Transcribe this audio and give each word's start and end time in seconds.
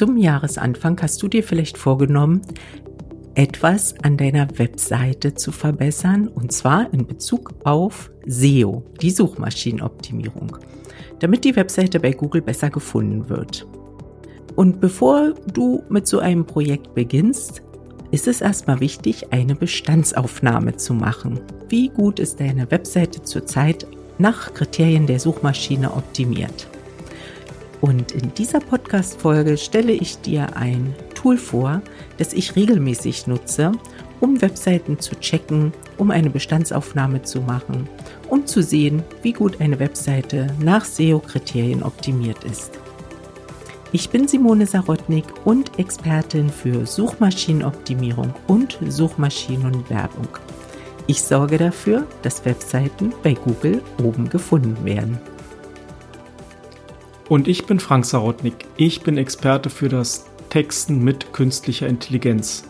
Zum 0.00 0.16
Jahresanfang 0.16 0.98
hast 1.02 1.22
du 1.22 1.28
dir 1.28 1.42
vielleicht 1.44 1.76
vorgenommen, 1.76 2.40
etwas 3.34 3.94
an 4.02 4.16
deiner 4.16 4.48
Webseite 4.58 5.34
zu 5.34 5.52
verbessern, 5.52 6.26
und 6.26 6.52
zwar 6.52 6.90
in 6.94 7.06
Bezug 7.06 7.52
auf 7.64 8.10
SEO, 8.24 8.82
die 9.02 9.10
Suchmaschinenoptimierung, 9.10 10.56
damit 11.18 11.44
die 11.44 11.54
Webseite 11.54 12.00
bei 12.00 12.12
Google 12.12 12.40
besser 12.40 12.70
gefunden 12.70 13.28
wird. 13.28 13.66
Und 14.56 14.80
bevor 14.80 15.34
du 15.52 15.82
mit 15.90 16.06
so 16.06 16.20
einem 16.20 16.46
Projekt 16.46 16.94
beginnst, 16.94 17.60
ist 18.10 18.26
es 18.26 18.40
erstmal 18.40 18.80
wichtig, 18.80 19.34
eine 19.34 19.54
Bestandsaufnahme 19.54 20.76
zu 20.76 20.94
machen. 20.94 21.40
Wie 21.68 21.90
gut 21.90 22.20
ist 22.20 22.40
deine 22.40 22.70
Webseite 22.70 23.22
zurzeit 23.22 23.86
nach 24.16 24.54
Kriterien 24.54 25.06
der 25.06 25.20
Suchmaschine 25.20 25.92
optimiert? 25.92 26.68
Und 27.80 28.12
in 28.12 28.34
dieser 28.34 28.60
Podcast-Folge 28.60 29.56
stelle 29.56 29.92
ich 29.92 30.20
dir 30.20 30.56
ein 30.56 30.94
Tool 31.14 31.38
vor, 31.38 31.80
das 32.18 32.32
ich 32.32 32.56
regelmäßig 32.56 33.26
nutze, 33.26 33.72
um 34.20 34.40
Webseiten 34.42 34.98
zu 34.98 35.18
checken, 35.18 35.72
um 35.96 36.10
eine 36.10 36.30
Bestandsaufnahme 36.30 37.22
zu 37.22 37.40
machen, 37.40 37.88
um 38.28 38.46
zu 38.46 38.62
sehen, 38.62 39.02
wie 39.22 39.32
gut 39.32 39.60
eine 39.60 39.78
Webseite 39.78 40.48
nach 40.60 40.84
SEO-Kriterien 40.84 41.82
optimiert 41.82 42.44
ist. 42.44 42.78
Ich 43.92 44.10
bin 44.10 44.28
Simone 44.28 44.66
Sarotnik 44.66 45.24
und 45.44 45.78
Expertin 45.78 46.48
für 46.48 46.86
Suchmaschinenoptimierung 46.86 48.32
und 48.46 48.78
Suchmaschinenwerbung. 48.86 50.28
Ich 51.06 51.22
sorge 51.22 51.58
dafür, 51.58 52.06
dass 52.22 52.44
Webseiten 52.44 53.12
bei 53.24 53.34
Google 53.34 53.82
oben 54.00 54.28
gefunden 54.28 54.84
werden. 54.84 55.18
Und 57.30 57.46
ich 57.46 57.64
bin 57.64 57.78
Frank 57.78 58.06
Sarotnik. 58.06 58.66
Ich 58.76 59.02
bin 59.02 59.16
Experte 59.16 59.70
für 59.70 59.88
das 59.88 60.26
Texten 60.48 61.04
mit 61.04 61.32
künstlicher 61.32 61.86
Intelligenz. 61.86 62.64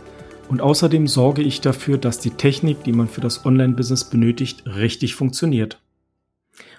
Und 0.50 0.60
außerdem 0.60 1.06
sorge 1.06 1.40
ich 1.40 1.62
dafür, 1.62 1.96
dass 1.96 2.18
die 2.18 2.32
Technik, 2.32 2.84
die 2.84 2.92
man 2.92 3.08
für 3.08 3.22
das 3.22 3.46
Online-Business 3.46 4.10
benötigt, 4.10 4.66
richtig 4.66 5.14
funktioniert. 5.14 5.82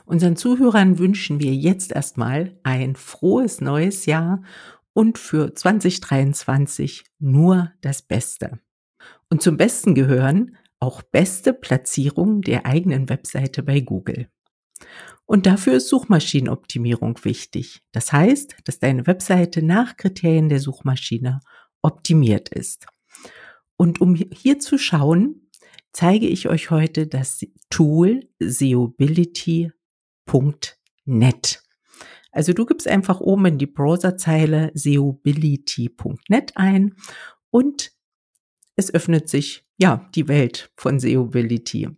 Unseren 0.05 0.35
Zuhörern 0.35 0.99
wünschen 0.99 1.39
wir 1.39 1.55
jetzt 1.55 1.91
erstmal 1.91 2.55
ein 2.61 2.95
frohes 2.95 3.61
neues 3.61 4.05
Jahr 4.05 4.43
und 4.93 5.17
für 5.17 5.55
2023 5.55 7.03
nur 7.17 7.71
das 7.81 8.03
Beste. 8.03 8.59
Und 9.27 9.41
zum 9.41 9.57
Besten 9.57 9.95
gehören 9.95 10.55
auch 10.79 11.01
beste 11.01 11.51
Platzierungen 11.51 12.43
der 12.43 12.67
eigenen 12.67 13.09
Webseite 13.09 13.63
bei 13.63 13.79
Google. 13.79 14.27
Und 15.25 15.45
dafür 15.45 15.73
ist 15.75 15.87
Suchmaschinenoptimierung 15.87 17.23
wichtig. 17.23 17.81
Das 17.91 18.11
heißt, 18.11 18.55
dass 18.65 18.79
deine 18.79 19.07
Webseite 19.07 19.61
nach 19.61 19.95
Kriterien 19.95 20.49
der 20.49 20.59
Suchmaschine 20.59 21.39
optimiert 21.81 22.49
ist. 22.49 22.87
Und 23.77 24.01
um 24.01 24.15
hier 24.15 24.59
zu 24.59 24.77
schauen, 24.77 25.49
zeige 25.93 26.27
ich 26.27 26.49
euch 26.49 26.69
heute 26.69 27.07
das 27.07 27.45
Tool 27.69 28.27
seobility.net. 28.39 29.73
Also 32.31 32.53
du 32.53 32.65
gibst 32.65 32.87
einfach 32.87 33.19
oben 33.19 33.45
in 33.45 33.57
die 33.57 33.67
Browserzeile 33.67 34.71
seobility.net 34.73 36.53
ein 36.55 36.95
und 37.49 37.91
es 38.75 38.93
öffnet 38.93 39.29
sich 39.29 39.65
ja 39.77 40.09
die 40.15 40.27
Welt 40.27 40.71
von 40.75 40.99
Seobility. 40.99 41.89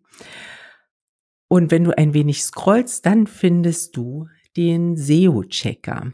Und 1.53 1.69
wenn 1.69 1.83
du 1.83 1.95
ein 1.95 2.15
wenig 2.15 2.41
scrollst, 2.41 3.05
dann 3.05 3.27
findest 3.27 3.95
du 3.95 4.27
den 4.57 4.97
SEO-Checker. 4.97 6.11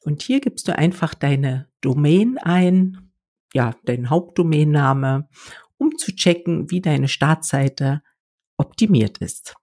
Und 0.00 0.22
hier 0.22 0.40
gibst 0.40 0.66
du 0.66 0.78
einfach 0.78 1.12
deine 1.12 1.68
Domain 1.82 2.38
ein, 2.38 3.10
ja, 3.52 3.76
deinen 3.84 4.08
Hauptdomainname, 4.08 5.28
um 5.76 5.98
zu 5.98 6.16
checken, 6.16 6.70
wie 6.70 6.80
deine 6.80 7.08
Startseite 7.08 8.00
optimiert 8.56 9.18
ist. 9.18 9.56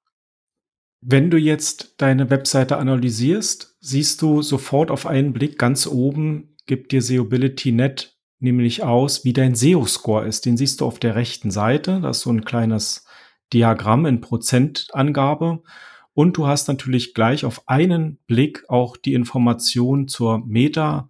Wenn 1.01 1.31
du 1.31 1.37
jetzt 1.37 1.95
deine 1.97 2.29
Webseite 2.29 2.77
analysierst, 2.77 3.77
siehst 3.79 4.21
du 4.21 4.43
sofort 4.43 4.91
auf 4.91 5.07
einen 5.07 5.33
Blick 5.33 5.57
ganz 5.57 5.87
oben, 5.87 6.55
gibt 6.67 6.91
dir 6.91 7.01
SEObility.net 7.01 8.15
nämlich 8.37 8.83
aus, 8.83 9.25
wie 9.25 9.33
dein 9.33 9.55
SEO-Score 9.55 10.27
ist. 10.27 10.45
Den 10.45 10.55
siehst 10.55 10.81
du 10.81 10.85
auf 10.85 10.99
der 10.99 11.15
rechten 11.15 11.49
Seite. 11.49 11.99
Das 12.01 12.17
ist 12.17 12.23
so 12.23 12.29
ein 12.29 12.45
kleines 12.45 13.04
Diagramm 13.53 14.05
in 14.05 14.21
Prozentangabe. 14.21 15.61
Und 16.13 16.37
du 16.37 16.47
hast 16.47 16.67
natürlich 16.67 17.13
gleich 17.13 17.43
auf 17.45 17.67
einen 17.67 18.19
Blick 18.27 18.63
auch 18.69 18.95
die 18.97 19.13
Information 19.13 20.07
zur 20.07 20.45
Meta 20.45 21.09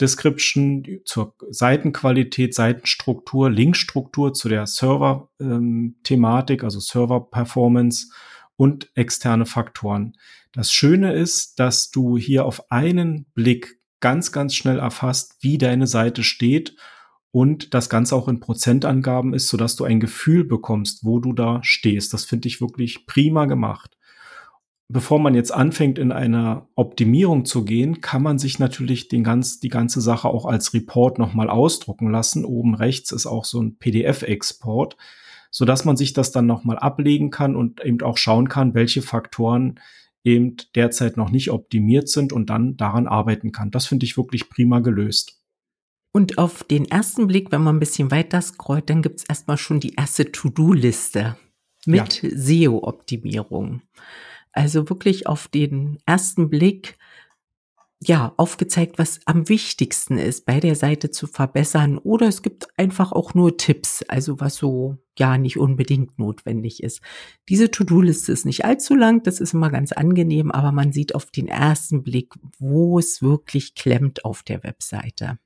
Description, 0.00 1.00
zur 1.04 1.34
Seitenqualität, 1.50 2.54
Seitenstruktur, 2.54 3.50
Linkstruktur 3.50 4.32
zu 4.32 4.48
der 4.48 4.66
Server-Thematik, 4.66 6.60
ähm, 6.60 6.64
also 6.64 6.78
Server-Performance 6.78 8.06
und 8.56 8.90
externe 8.94 9.44
Faktoren. 9.44 10.16
Das 10.52 10.72
Schöne 10.72 11.12
ist, 11.14 11.58
dass 11.58 11.90
du 11.90 12.16
hier 12.16 12.44
auf 12.44 12.70
einen 12.70 13.26
Blick 13.34 13.80
ganz, 14.00 14.30
ganz 14.30 14.54
schnell 14.54 14.78
erfasst, 14.78 15.36
wie 15.40 15.58
deine 15.58 15.86
Seite 15.88 16.22
steht 16.22 16.76
und 17.30 17.74
das 17.74 17.90
Ganze 17.90 18.16
auch 18.16 18.28
in 18.28 18.40
Prozentangaben 18.40 19.34
ist, 19.34 19.48
sodass 19.48 19.76
du 19.76 19.84
ein 19.84 20.00
Gefühl 20.00 20.44
bekommst, 20.44 21.04
wo 21.04 21.20
du 21.20 21.32
da 21.32 21.60
stehst. 21.62 22.14
Das 22.14 22.24
finde 22.24 22.48
ich 22.48 22.60
wirklich 22.60 23.06
prima 23.06 23.46
gemacht. 23.46 23.98
Bevor 24.90 25.18
man 25.18 25.34
jetzt 25.34 25.52
anfängt, 25.52 25.98
in 25.98 26.12
eine 26.12 26.66
Optimierung 26.74 27.44
zu 27.44 27.66
gehen, 27.66 28.00
kann 28.00 28.22
man 28.22 28.38
sich 28.38 28.58
natürlich 28.58 29.08
den 29.08 29.22
ganz, 29.22 29.60
die 29.60 29.68
ganze 29.68 30.00
Sache 30.00 30.28
auch 30.28 30.46
als 30.46 30.72
Report 30.72 31.18
nochmal 31.18 31.50
ausdrucken 31.50 32.10
lassen. 32.10 32.46
Oben 32.46 32.74
rechts 32.74 33.12
ist 33.12 33.26
auch 33.26 33.44
so 33.44 33.60
ein 33.60 33.76
PDF-Export, 33.76 34.96
sodass 35.50 35.84
man 35.84 35.98
sich 35.98 36.14
das 36.14 36.32
dann 36.32 36.46
nochmal 36.46 36.78
ablegen 36.78 37.30
kann 37.30 37.54
und 37.54 37.84
eben 37.84 38.00
auch 38.00 38.16
schauen 38.16 38.48
kann, 38.48 38.72
welche 38.72 39.02
Faktoren 39.02 39.78
eben 40.24 40.56
derzeit 40.74 41.18
noch 41.18 41.30
nicht 41.30 41.50
optimiert 41.50 42.08
sind 42.08 42.32
und 42.32 42.48
dann 42.48 42.78
daran 42.78 43.06
arbeiten 43.06 43.52
kann. 43.52 43.70
Das 43.70 43.84
finde 43.84 44.06
ich 44.06 44.16
wirklich 44.16 44.48
prima 44.48 44.80
gelöst. 44.80 45.37
Und 46.12 46.38
auf 46.38 46.64
den 46.64 46.86
ersten 46.86 47.26
Blick, 47.26 47.52
wenn 47.52 47.62
man 47.62 47.76
ein 47.76 47.80
bisschen 47.80 48.10
weiter 48.10 48.40
scrollt, 48.40 48.88
dann 48.90 49.02
gibt 49.02 49.20
es 49.20 49.24
erstmal 49.24 49.58
schon 49.58 49.80
die 49.80 49.94
erste 49.94 50.32
To-Do-Liste 50.32 51.36
mit 51.86 52.22
ja. 52.22 52.30
SEO-Optimierung. 52.34 53.82
Also 54.52 54.88
wirklich 54.88 55.26
auf 55.26 55.48
den 55.48 55.98
ersten 56.06 56.48
Blick 56.48 56.96
ja, 58.00 58.32
aufgezeigt, 58.36 58.98
was 58.98 59.20
am 59.26 59.48
wichtigsten 59.48 60.18
ist, 60.18 60.46
bei 60.46 60.60
der 60.60 60.76
Seite 60.76 61.10
zu 61.10 61.26
verbessern. 61.26 61.98
Oder 61.98 62.28
es 62.28 62.42
gibt 62.42 62.68
einfach 62.78 63.10
auch 63.10 63.34
nur 63.34 63.56
Tipps, 63.56 64.04
also 64.06 64.38
was 64.38 64.54
so 64.54 64.98
ja 65.18 65.36
nicht 65.36 65.58
unbedingt 65.58 66.16
notwendig 66.18 66.82
ist. 66.82 67.00
Diese 67.48 67.72
To-Do-Liste 67.72 68.30
ist 68.30 68.46
nicht 68.46 68.64
allzu 68.64 68.94
lang, 68.94 69.24
das 69.24 69.40
ist 69.40 69.52
immer 69.52 69.70
ganz 69.70 69.90
angenehm, 69.90 70.52
aber 70.52 70.70
man 70.70 70.92
sieht 70.92 71.14
auf 71.14 71.26
den 71.32 71.48
ersten 71.48 72.04
Blick, 72.04 72.34
wo 72.58 73.00
es 73.00 73.20
wirklich 73.20 73.74
klemmt 73.74 74.24
auf 74.24 74.44
der 74.44 74.62
Webseite. 74.62 75.38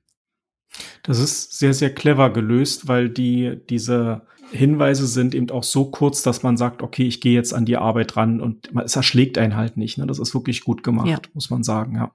Das 1.03 1.19
ist 1.19 1.59
sehr, 1.59 1.75
sehr 1.75 1.95
clever 1.95 2.31
gelöst, 2.31 2.89
weil 2.89 3.09
die, 3.09 3.59
diese 3.69 4.23
Hinweise 4.51 5.07
sind 5.07 5.35
eben 5.35 5.51
auch 5.51 5.65
so 5.65 5.91
kurz, 5.91 6.23
dass 6.23 6.43
man 6.43 6.57
sagt, 6.57 6.83
okay, 6.83 7.07
ich 7.07 7.21
gehe 7.21 7.35
jetzt 7.35 7.55
an 7.55 7.65
die 7.65 7.77
Arbeit 7.77 8.17
ran 8.17 8.41
und 8.41 8.71
es 8.85 8.97
erschlägt 8.97 9.39
einen 9.39 9.57
halt 9.57 9.77
nicht. 9.77 9.99
Ne? 9.99 10.07
Das 10.07 10.19
ist 10.19 10.35
wirklich 10.35 10.63
gut 10.65 10.83
gemacht, 10.83 11.09
ja. 11.09 11.19
muss 11.35 11.51
man 11.51 11.63
sagen, 11.63 11.97
ja. 11.97 12.13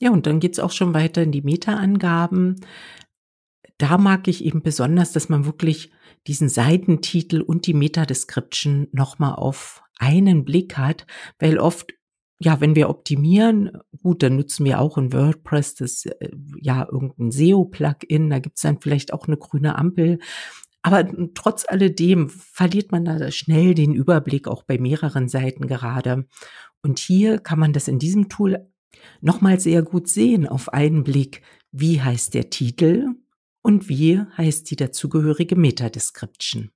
Ja, 0.00 0.10
und 0.10 0.26
dann 0.26 0.40
geht's 0.40 0.58
auch 0.58 0.72
schon 0.72 0.94
weiter 0.94 1.22
in 1.22 1.30
die 1.30 1.42
Meta-Angaben. 1.42 2.60
Da 3.78 3.98
mag 3.98 4.26
ich 4.26 4.44
eben 4.44 4.62
besonders, 4.62 5.12
dass 5.12 5.28
man 5.28 5.44
wirklich 5.44 5.92
diesen 6.26 6.48
Seitentitel 6.48 7.40
und 7.40 7.66
die 7.66 7.74
Meta-Description 7.74 8.88
nochmal 8.92 9.34
auf 9.34 9.82
einen 9.98 10.44
Blick 10.44 10.76
hat, 10.76 11.06
weil 11.38 11.58
oft 11.58 11.92
ja, 12.42 12.60
wenn 12.60 12.74
wir 12.74 12.88
optimieren, 12.88 13.70
gut, 14.02 14.22
dann 14.22 14.36
nutzen 14.36 14.64
wir 14.64 14.80
auch 14.80 14.98
in 14.98 15.12
WordPress 15.12 15.76
das, 15.76 16.06
äh, 16.06 16.30
ja, 16.60 16.86
irgendein 16.90 17.30
SEO-Plugin, 17.30 18.30
da 18.30 18.38
gibt's 18.38 18.62
dann 18.62 18.80
vielleicht 18.80 19.12
auch 19.12 19.26
eine 19.26 19.36
grüne 19.36 19.76
Ampel. 19.76 20.18
Aber 20.82 21.08
trotz 21.34 21.64
alledem 21.68 22.28
verliert 22.28 22.90
man 22.90 23.04
da 23.04 23.30
schnell 23.30 23.74
den 23.74 23.94
Überblick, 23.94 24.48
auch 24.48 24.64
bei 24.64 24.78
mehreren 24.78 25.28
Seiten 25.28 25.68
gerade. 25.68 26.26
Und 26.82 26.98
hier 26.98 27.38
kann 27.38 27.60
man 27.60 27.72
das 27.72 27.86
in 27.86 28.00
diesem 28.00 28.28
Tool 28.28 28.68
nochmal 29.20 29.60
sehr 29.60 29.82
gut 29.82 30.08
sehen 30.08 30.48
auf 30.48 30.72
einen 30.72 31.04
Blick. 31.04 31.42
Wie 31.70 32.02
heißt 32.02 32.34
der 32.34 32.50
Titel 32.50 33.14
und 33.62 33.88
wie 33.88 34.18
heißt 34.18 34.70
die 34.70 34.76
dazugehörige 34.76 35.54
Meta-Description? 35.54 36.70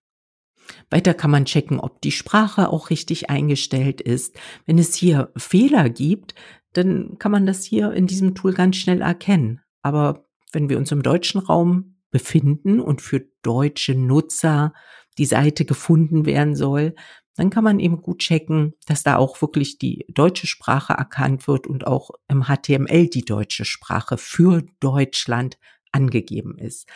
Weiter 0.91 1.15
kann 1.15 1.31
man 1.31 1.45
checken, 1.45 1.81
ob 1.81 2.01
die 2.01 2.13
Sprache 2.13 2.71
auch 2.71 2.91
richtig 2.91 3.31
eingestellt 3.31 4.01
ist. 4.01 4.39
Wenn 4.67 4.79
es 4.79 4.95
hier 4.95 5.33
Fehler 5.37 5.91
gibt, 5.91 6.35
dann 6.73 7.19
kann 7.19 7.33
man 7.33 7.47
das 7.47 7.65
hier 7.65 7.93
in 7.93 8.07
diesem 8.07 8.35
Tool 8.35 8.53
ganz 8.53 8.77
schnell 8.77 9.01
erkennen. 9.01 9.61
Aber 9.83 10.27
wenn 10.53 10.69
wir 10.69 10.79
uns 10.79 10.93
im 10.93 11.03
deutschen 11.03 11.41
Raum 11.41 11.97
befinden 12.11 12.81
und 12.81 13.03
für 13.03 13.27
deutsche 13.43 13.95
Nutzer 13.95 14.73
die 15.19 15.27
Seite 15.27 15.65
gefunden 15.65 16.27
werden 16.27 16.55
soll, 16.55 16.95
dann 17.37 17.51
kann 17.51 17.65
man 17.65 17.81
eben 17.81 18.01
gut 18.01 18.21
checken, 18.21 18.75
dass 18.87 19.03
da 19.03 19.17
auch 19.17 19.41
wirklich 19.43 19.79
die 19.79 20.07
deutsche 20.09 20.47
Sprache 20.47 20.95
erkannt 20.95 21.47
wird 21.47 21.67
und 21.67 21.87
auch 21.87 22.11
im 22.29 22.45
HTML 22.45 23.09
die 23.09 23.25
deutsche 23.25 23.65
Sprache 23.65 24.17
für 24.17 24.63
Deutschland 24.81 25.59
angegeben 25.93 26.59
ist. 26.59 26.89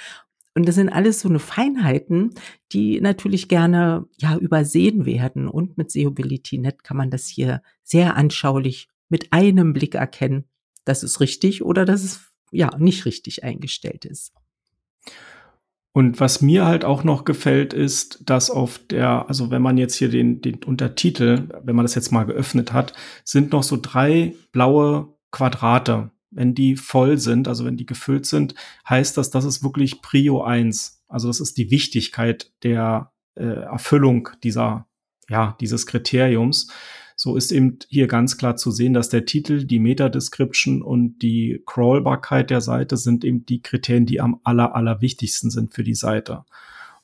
Und 0.60 0.66
das 0.66 0.74
sind 0.74 0.90
alles 0.90 1.20
so 1.20 1.28
eine 1.30 1.38
Feinheiten, 1.38 2.34
die 2.72 3.00
natürlich 3.00 3.48
gerne 3.48 4.04
ja 4.18 4.36
übersehen 4.36 5.06
werden. 5.06 5.48
Und 5.48 5.78
mit 5.78 5.90
Seobility.net 5.90 6.84
kann 6.84 6.98
man 6.98 7.08
das 7.08 7.28
hier 7.28 7.62
sehr 7.82 8.14
anschaulich 8.14 8.90
mit 9.08 9.32
einem 9.32 9.72
Blick 9.72 9.94
erkennen, 9.94 10.44
dass 10.84 11.02
es 11.02 11.18
richtig 11.20 11.64
oder 11.64 11.86
dass 11.86 12.04
es 12.04 12.30
ja 12.50 12.76
nicht 12.76 13.06
richtig 13.06 13.42
eingestellt 13.42 14.04
ist. 14.04 14.34
Und 15.92 16.20
was 16.20 16.42
mir 16.42 16.66
halt 16.66 16.84
auch 16.84 17.04
noch 17.04 17.24
gefällt, 17.24 17.72
ist, 17.72 18.28
dass 18.28 18.50
auf 18.50 18.78
der, 18.90 19.30
also 19.30 19.50
wenn 19.50 19.62
man 19.62 19.78
jetzt 19.78 19.94
hier 19.94 20.10
den, 20.10 20.42
den 20.42 20.62
Untertitel, 20.62 21.48
wenn 21.64 21.74
man 21.74 21.86
das 21.86 21.94
jetzt 21.94 22.12
mal 22.12 22.24
geöffnet 22.24 22.74
hat, 22.74 22.92
sind 23.24 23.52
noch 23.52 23.62
so 23.62 23.78
drei 23.80 24.34
blaue 24.52 25.14
Quadrate. 25.30 26.10
Wenn 26.30 26.54
die 26.54 26.76
voll 26.76 27.18
sind, 27.18 27.48
also 27.48 27.64
wenn 27.64 27.76
die 27.76 27.86
gefüllt 27.86 28.26
sind, 28.26 28.54
heißt 28.88 29.16
das, 29.16 29.30
das 29.30 29.44
ist 29.44 29.62
wirklich 29.62 30.00
Prio 30.02 30.42
1. 30.42 31.02
Also 31.08 31.28
das 31.28 31.40
ist 31.40 31.58
die 31.58 31.70
Wichtigkeit 31.70 32.52
der 32.62 33.12
äh, 33.34 33.44
Erfüllung 33.44 34.28
dieser, 34.42 34.86
ja, 35.28 35.56
dieses 35.60 35.86
Kriteriums. 35.86 36.68
So 37.16 37.36
ist 37.36 37.52
eben 37.52 37.78
hier 37.88 38.06
ganz 38.06 38.38
klar 38.38 38.56
zu 38.56 38.70
sehen, 38.70 38.94
dass 38.94 39.10
der 39.10 39.26
Titel, 39.26 39.64
die 39.64 39.78
Meta-Description 39.78 40.82
und 40.82 41.18
die 41.18 41.62
Crawlbarkeit 41.66 42.48
der 42.48 42.62
Seite 42.62 42.96
sind 42.96 43.24
eben 43.24 43.44
die 43.44 43.60
Kriterien, 43.60 44.06
die 44.06 44.20
am 44.20 44.40
aller, 44.42 44.74
aller 44.74 45.02
wichtigsten 45.02 45.50
sind 45.50 45.74
für 45.74 45.84
die 45.84 45.94
Seite. 45.94 46.44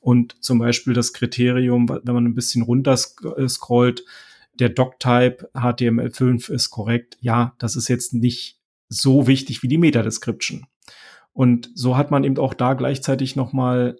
Und 0.00 0.42
zum 0.42 0.58
Beispiel 0.58 0.94
das 0.94 1.12
Kriterium, 1.12 1.88
wenn 1.88 2.14
man 2.14 2.24
ein 2.24 2.34
bisschen 2.34 2.62
runter 2.62 2.96
scrollt, 2.96 4.04
der 4.54 4.70
Doc-Type 4.70 5.50
HTML5 5.52 6.50
ist 6.50 6.70
korrekt. 6.70 7.18
Ja, 7.20 7.54
das 7.58 7.76
ist 7.76 7.88
jetzt 7.88 8.14
nicht 8.14 8.58
so 8.88 9.26
wichtig 9.26 9.62
wie 9.62 9.68
die 9.68 9.78
Meta-Description. 9.78 10.66
Und 11.32 11.70
so 11.74 11.96
hat 11.96 12.10
man 12.10 12.24
eben 12.24 12.38
auch 12.38 12.54
da 12.54 12.74
gleichzeitig 12.74 13.36
nochmal 13.36 13.96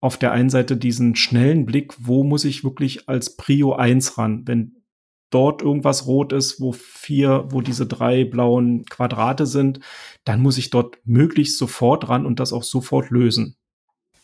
auf 0.00 0.16
der 0.16 0.32
einen 0.32 0.50
Seite 0.50 0.76
diesen 0.76 1.16
schnellen 1.16 1.66
Blick, 1.66 1.94
wo 1.98 2.22
muss 2.22 2.44
ich 2.44 2.62
wirklich 2.62 3.08
als 3.08 3.36
Prio 3.36 3.74
1 3.74 4.16
ran, 4.16 4.46
wenn 4.46 4.78
dort 5.30 5.60
irgendwas 5.60 6.06
rot 6.06 6.32
ist, 6.32 6.60
wo 6.60 6.72
vier, 6.72 7.46
wo 7.50 7.60
diese 7.60 7.86
drei 7.86 8.24
blauen 8.24 8.84
Quadrate 8.86 9.46
sind, 9.46 9.80
dann 10.24 10.40
muss 10.40 10.56
ich 10.56 10.70
dort 10.70 10.98
möglichst 11.04 11.58
sofort 11.58 12.08
ran 12.08 12.24
und 12.24 12.40
das 12.40 12.52
auch 12.52 12.62
sofort 12.62 13.10
lösen. 13.10 13.57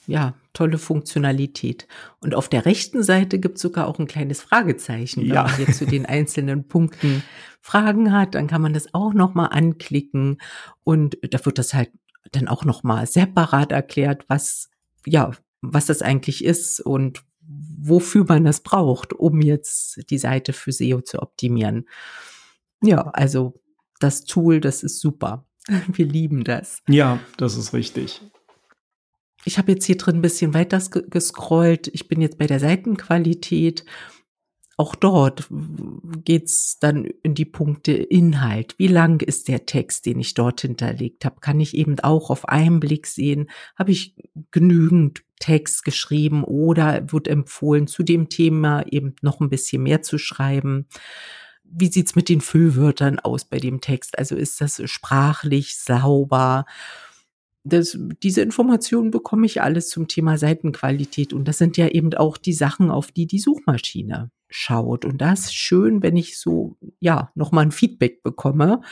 Ja, 0.07 0.35
tolle 0.53 0.79
Funktionalität. 0.79 1.87
Und 2.21 2.35
auf 2.35 2.49
der 2.49 2.67
rechten 2.67 3.03
Seite 3.03 3.39
gibt 3.39 3.57
es 3.57 3.63
sogar 3.63 3.87
auch 3.87 3.99
ein 3.99 4.07
kleines 4.07 4.43
Fragezeichen. 4.43 5.23
Wenn 5.23 5.35
ja. 5.35 5.45
man 5.45 5.59
jetzt 5.59 5.79
zu 5.79 5.87
den 5.87 6.07
einzelnen 6.07 6.69
Punkten 6.69 7.23
Fragen 7.61 8.13
hat, 8.13 8.35
dann 8.35 8.47
kann 8.47 8.63
man 8.63 8.75
das 8.75 8.93
auch 8.93 9.15
nochmal 9.15 9.49
anklicken 9.51 10.39
und 10.83 11.17
da 11.23 11.45
wird 11.47 11.59
das 11.59 11.73
halt 11.73 11.91
dann 12.33 12.49
auch 12.49 12.65
nochmal 12.65 13.07
separat 13.07 13.73
erklärt, 13.73 14.25
was, 14.29 14.69
ja, 15.07 15.31
was 15.63 15.87
das 15.87 16.03
eigentlich 16.03 16.45
ist 16.45 16.81
und 16.81 17.23
wofür 17.41 18.25
man 18.29 18.45
das 18.45 18.61
braucht, 18.61 19.13
um 19.13 19.41
jetzt 19.41 20.11
die 20.11 20.19
Seite 20.19 20.53
für 20.53 20.73
SEO 20.73 21.01
zu 21.01 21.21
optimieren. 21.21 21.87
Ja, 22.83 23.11
also 23.11 23.55
das 24.01 24.25
Tool, 24.25 24.61
das 24.61 24.83
ist 24.83 25.01
super. 25.01 25.47
Wir 25.93 26.07
lieben 26.07 26.45
das. 26.45 26.83
Ja, 26.89 27.19
das 27.37 27.57
ist 27.57 27.73
richtig. 27.73 28.21
Ich 29.45 29.59
habe 29.59 29.73
jetzt 29.73 29.85
hier 29.85 29.97
drin 29.99 30.17
ein 30.17 30.23
bisschen 30.23 30.55
weiter 30.55 30.81
gescrollt. 31.11 31.89
Ich 31.89 32.09
bin 32.09 32.21
jetzt 32.21 32.39
bei 32.39 32.47
der 32.47 32.61
Seitenqualität 32.61 33.85
auch 34.77 34.95
dort 34.97 35.47
geht's 36.25 36.79
dann 36.81 37.05
in 37.23 37.35
die 37.35 37.45
Punkte 37.45 37.93
Inhalt. 37.93 38.75
Wie 38.79 38.89
lang 38.89 39.23
ist 39.23 39.49
der 39.49 39.67
Text, 39.67 40.07
den 40.07 40.19
ich 40.19 40.35
dort 40.35 40.63
hinterlegt 40.63 41.25
habe? 41.25 41.41
Kann 41.41 41.61
ich 41.61 41.77
eben 41.77 42.01
auch 42.01 42.31
auf 42.31 42.49
einen 42.49 42.81
Blick 42.81 43.07
sehen, 43.07 43.51
habe 43.77 43.93
ich 43.93 44.17
genügend 44.51 45.23
Text 45.39 45.85
geschrieben 45.85 46.43
oder 46.43 47.13
wird 47.13 47.29
empfohlen, 47.29 47.87
zu 47.87 48.03
dem 48.03 48.29
Thema 48.29 48.85
eben 48.91 49.15
noch 49.23 49.41
ein 49.41 49.51
bisschen 49.51 49.83
mehr 49.83 50.03
zu 50.03 50.19
schreiben? 50.19 50.87
Wie 51.63 51.91
sieht's 51.91 52.17
mit 52.17 52.29
den 52.29 52.41
Füllwörtern 52.41 53.21
aus 53.21 53.45
bei 53.45 53.59
dem 53.59 53.81
Text? 53.81 54.19
Also 54.19 54.35
ist 54.35 54.61
das 54.61 54.83
sprachlich 54.91 55.77
sauber? 55.79 56.67
Das, 57.65 57.99
diese 58.23 58.43
Informationen 58.43 59.11
bekomme 59.11 59.47
ich 59.47 59.63
alles 59.63 59.89
zum 59.89 60.07
Thema 60.07 60.37
Seitenqualität. 60.37 61.33
Und 61.33 61.49
das 61.49 61.59
sind 61.59 61.77
ja 61.77 61.89
eben 61.89 62.13
auch 62.15 62.37
die 62.37 62.53
Sachen, 62.53 62.91
auf 62.91 63.11
die 63.11 63.27
die 63.27 63.39
Suchmaschine 63.39 64.31
schaut. 64.51 65.05
Und 65.05 65.21
das 65.21 65.47
ist 65.47 65.55
schön, 65.55 66.03
wenn 66.03 66.17
ich 66.17 66.39
so, 66.39 66.77
ja, 67.01 67.33
nochmal 67.35 67.65
ein 67.65 67.73
Feedback 67.73 68.23
bekomme 68.23 68.83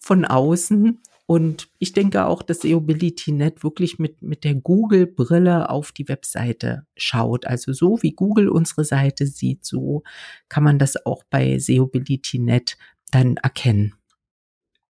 von 0.00 0.24
außen. 0.24 1.00
Und 1.26 1.68
ich 1.78 1.92
denke 1.92 2.24
auch, 2.24 2.42
dass 2.42 2.60
SEObilityNet 2.60 3.62
wirklich 3.62 3.98
mit, 3.98 4.22
mit 4.22 4.44
der 4.44 4.54
Google-Brille 4.54 5.68
auf 5.68 5.92
die 5.92 6.08
Webseite 6.08 6.86
schaut. 6.96 7.46
Also 7.46 7.72
so 7.72 8.02
wie 8.02 8.12
Google 8.12 8.48
unsere 8.48 8.84
Seite 8.84 9.26
sieht, 9.26 9.66
so 9.66 10.04
kann 10.48 10.62
man 10.62 10.78
das 10.78 11.04
auch 11.04 11.24
bei 11.28 11.58
SEObilityNet 11.58 12.78
dann 13.10 13.36
erkennen 13.38 13.94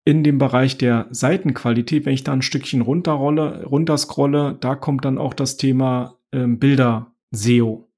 in 0.07 0.23
dem 0.23 0.37
Bereich 0.37 0.77
der 0.77 1.07
Seitenqualität, 1.09 2.05
wenn 2.05 2.13
ich 2.13 2.23
da 2.23 2.31
ein 2.31 2.41
Stückchen 2.41 2.79
runterrolle, 2.79 3.65
runterscrolle, 3.65 4.55
da 4.57 4.73
kommt 4.73 5.03
dann 5.03 5.17
auch 5.17 5.33
das 5.33 5.57
Thema 5.57 6.15
ähm, 6.31 6.59
Bilder 6.59 7.11
SEO. 7.31 7.89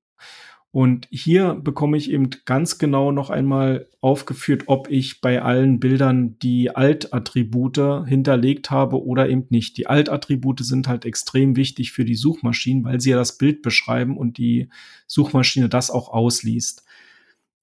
Und 0.72 1.08
hier 1.12 1.54
bekomme 1.54 1.98
ich 1.98 2.10
eben 2.10 2.32
ganz 2.46 2.80
genau 2.80 3.12
noch 3.12 3.30
einmal 3.30 3.88
aufgeführt, 4.02 4.64
ob 4.66 4.90
ich 4.90 5.22
bei 5.22 5.44
allen 5.44 5.80
Bildern 5.80 6.40
die 6.40 6.76
Alt-Attribute 6.76 8.08
hinterlegt 8.08 8.72
habe 8.72 9.04
oder 9.04 9.30
eben 9.30 9.46
nicht. 9.50 9.78
Die 9.78 9.86
Alt-Attribute 9.86 10.66
sind 10.66 10.88
halt 10.88 11.06
extrem 11.06 11.56
wichtig 11.56 11.92
für 11.92 12.06
die 12.06 12.16
Suchmaschinen, 12.16 12.84
weil 12.86 13.00
sie 13.00 13.12
ja 13.12 13.18
das 13.18 13.38
Bild 13.38 13.62
beschreiben 13.62 14.18
und 14.18 14.40
die 14.40 14.70
Suchmaschine 15.06 15.70
das 15.70 15.92
auch 15.92 16.10
ausliest. 16.10 16.84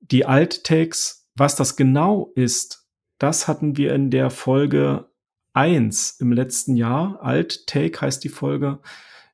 Die 0.02 0.24
Alt-Tags, 0.24 1.26
was 1.34 1.56
das 1.56 1.74
genau 1.74 2.30
ist, 2.36 2.85
das 3.18 3.48
hatten 3.48 3.76
wir 3.76 3.94
in 3.94 4.10
der 4.10 4.30
Folge 4.30 5.10
1 5.54 6.18
im 6.20 6.32
letzten 6.32 6.76
Jahr. 6.76 7.22
Alt 7.22 7.66
Take 7.66 8.00
heißt 8.00 8.22
die 8.22 8.28
Folge 8.28 8.80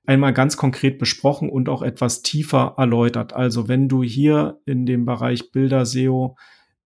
einmal 0.07 0.33
ganz 0.33 0.57
konkret 0.57 0.99
besprochen 0.99 1.49
und 1.49 1.69
auch 1.69 1.83
etwas 1.83 2.23
tiefer 2.23 2.75
erläutert. 2.77 3.33
Also 3.33 3.69
wenn 3.69 3.89
du 3.89 4.03
hier 4.03 4.61
in 4.65 4.87
dem 4.87 5.05
Bereich 5.05 5.53
Bilder 5.53 5.87
SEO, 5.87 6.37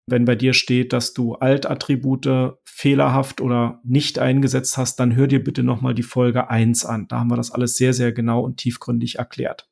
wenn 0.08 0.26
bei 0.26 0.36
dir 0.36 0.54
steht, 0.54 0.94
dass 0.94 1.14
du 1.14 1.36
Alt-Attribute 1.36 2.58
fehlerhaft 2.64 3.42
oder 3.42 3.80
nicht 3.84 4.18
eingesetzt 4.18 4.78
hast, 4.78 5.00
dann 5.00 5.16
hör 5.16 5.28
dir 5.28 5.44
bitte 5.44 5.64
nochmal 5.64 5.94
die 5.94 6.04
Folge 6.04 6.50
1 6.50 6.86
an. 6.86 7.08
Da 7.08 7.20
haben 7.20 7.30
wir 7.30 7.36
das 7.36 7.52
alles 7.52 7.76
sehr, 7.76 7.94
sehr 7.94 8.12
genau 8.12 8.42
und 8.42 8.58
tiefgründig 8.58 9.18
erklärt. 9.18 9.70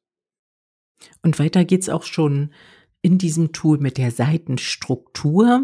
Und 1.24 1.39
weiter 1.39 1.65
geht's 1.65 1.89
auch 1.89 2.03
schon 2.03 2.53
in 3.01 3.18
diesem 3.18 3.51
Tool 3.51 3.80
mit 3.80 3.98
der 3.98 4.12
Seitenstruktur. 4.12 5.62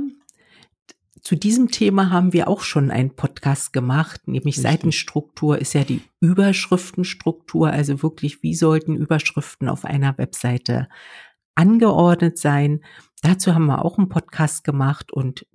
Zu 1.23 1.37
diesem 1.37 1.71
Thema 1.71 2.09
haben 2.09 2.33
wir 2.33 2.49
auch 2.49 2.61
schon 2.61 2.91
einen 2.91 3.15
Podcast 3.15 3.71
gemacht, 3.71 4.27
nämlich 4.27 4.57
Richtig. 4.57 4.63
Seitenstruktur 4.63 5.57
ist 5.57 5.73
ja 5.73 5.85
die 5.85 6.01
Überschriftenstruktur, 6.19 7.71
also 7.71 8.03
wirklich, 8.03 8.43
wie 8.43 8.53
sollten 8.53 8.97
Überschriften 8.97 9.69
auf 9.69 9.85
einer 9.85 10.17
Webseite 10.17 10.89
angeordnet 11.55 12.37
sein. 12.37 12.83
Dazu 13.21 13.55
haben 13.55 13.67
wir 13.67 13.85
auch 13.85 13.97
einen 13.97 14.09
Podcast 14.09 14.65
gemacht 14.65 15.13
und 15.13 15.47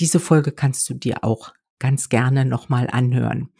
diese 0.00 0.18
Folge 0.18 0.50
kannst 0.50 0.90
du 0.90 0.94
dir 0.94 1.22
auch 1.22 1.52
ganz 1.78 2.08
gerne 2.08 2.44
nochmal 2.44 2.88
anhören. 2.90 3.50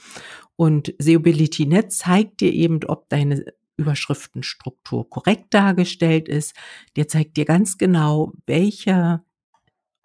Und 0.57 0.93
Seobility.net 0.99 1.93
zeigt 1.93 2.41
dir 2.41 2.53
eben, 2.53 2.81
ob 2.87 3.09
deine 3.09 3.45
Überschriftenstruktur 3.77 5.09
korrekt 5.09 5.55
dargestellt 5.55 6.29
ist. 6.29 6.57
Der 6.97 7.07
zeigt 7.07 7.37
dir 7.37 7.45
ganz 7.45 7.79
genau, 7.79 8.33
welche 8.47 9.23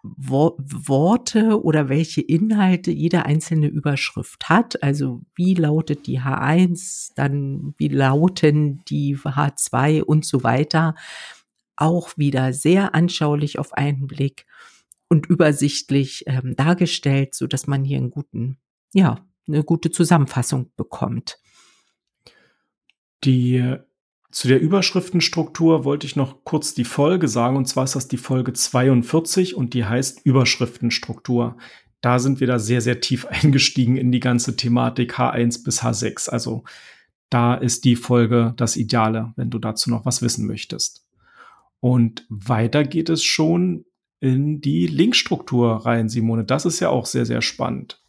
Worte 0.02 1.62
oder 1.62 1.88
welche 1.88 2.20
Inhalte 2.20 2.90
jede 2.90 3.26
einzelne 3.26 3.66
Überschrift 3.66 4.48
hat. 4.48 4.82
Also 4.82 5.22
wie 5.34 5.54
lautet 5.54 6.06
die 6.06 6.20
H1, 6.20 7.12
dann 7.16 7.74
wie 7.78 7.88
lauten 7.88 8.84
die 8.88 9.16
H2 9.16 10.02
und 10.02 10.24
so 10.24 10.44
weiter. 10.44 10.94
Auch 11.76 12.16
wieder 12.16 12.52
sehr 12.52 12.94
anschaulich 12.94 13.58
auf 13.58 13.72
einen 13.72 14.06
Blick 14.06 14.46
und 15.08 15.26
übersichtlich 15.26 16.24
ähm, 16.26 16.54
dargestellt, 16.54 17.34
so 17.34 17.46
dass 17.46 17.66
man 17.66 17.84
hier 17.84 17.98
einen 17.98 18.10
guten, 18.10 18.58
ja, 18.92 19.26
eine 19.46 19.64
gute 19.64 19.90
Zusammenfassung 19.90 20.70
bekommt. 20.76 21.38
Die 23.24 23.78
zu 24.30 24.46
der 24.46 24.60
Überschriftenstruktur 24.60 25.84
wollte 25.84 26.06
ich 26.06 26.14
noch 26.14 26.44
kurz 26.44 26.74
die 26.74 26.84
Folge 26.84 27.28
sagen, 27.28 27.56
und 27.56 27.66
zwar 27.66 27.84
ist 27.84 27.96
das 27.96 28.08
die 28.08 28.18
Folge 28.18 28.52
42 28.52 29.56
und 29.56 29.72
die 29.72 29.84
heißt 29.84 30.20
Überschriftenstruktur. 30.24 31.56
Da 32.00 32.18
sind 32.18 32.40
wir 32.40 32.46
da 32.46 32.58
sehr, 32.58 32.80
sehr 32.80 33.00
tief 33.00 33.26
eingestiegen 33.30 33.96
in 33.96 34.12
die 34.12 34.20
ganze 34.20 34.56
Thematik 34.56 35.18
H1 35.18 35.64
bis 35.64 35.82
H6. 35.82 36.28
Also 36.28 36.64
da 37.30 37.54
ist 37.54 37.84
die 37.84 37.96
Folge 37.96 38.54
das 38.56 38.76
Ideale, 38.76 39.32
wenn 39.36 39.50
du 39.50 39.58
dazu 39.58 39.90
noch 39.90 40.04
was 40.04 40.22
wissen 40.22 40.46
möchtest. 40.46 41.06
Und 41.80 42.26
weiter 42.28 42.84
geht 42.84 43.08
es 43.08 43.22
schon 43.22 43.84
in 44.20 44.60
die 44.60 44.86
Linkstruktur 44.86 45.86
rein, 45.86 46.08
Simone. 46.08 46.44
Das 46.44 46.66
ist 46.66 46.80
ja 46.80 46.90
auch 46.90 47.06
sehr, 47.06 47.24
sehr 47.24 47.40
spannend. 47.40 48.02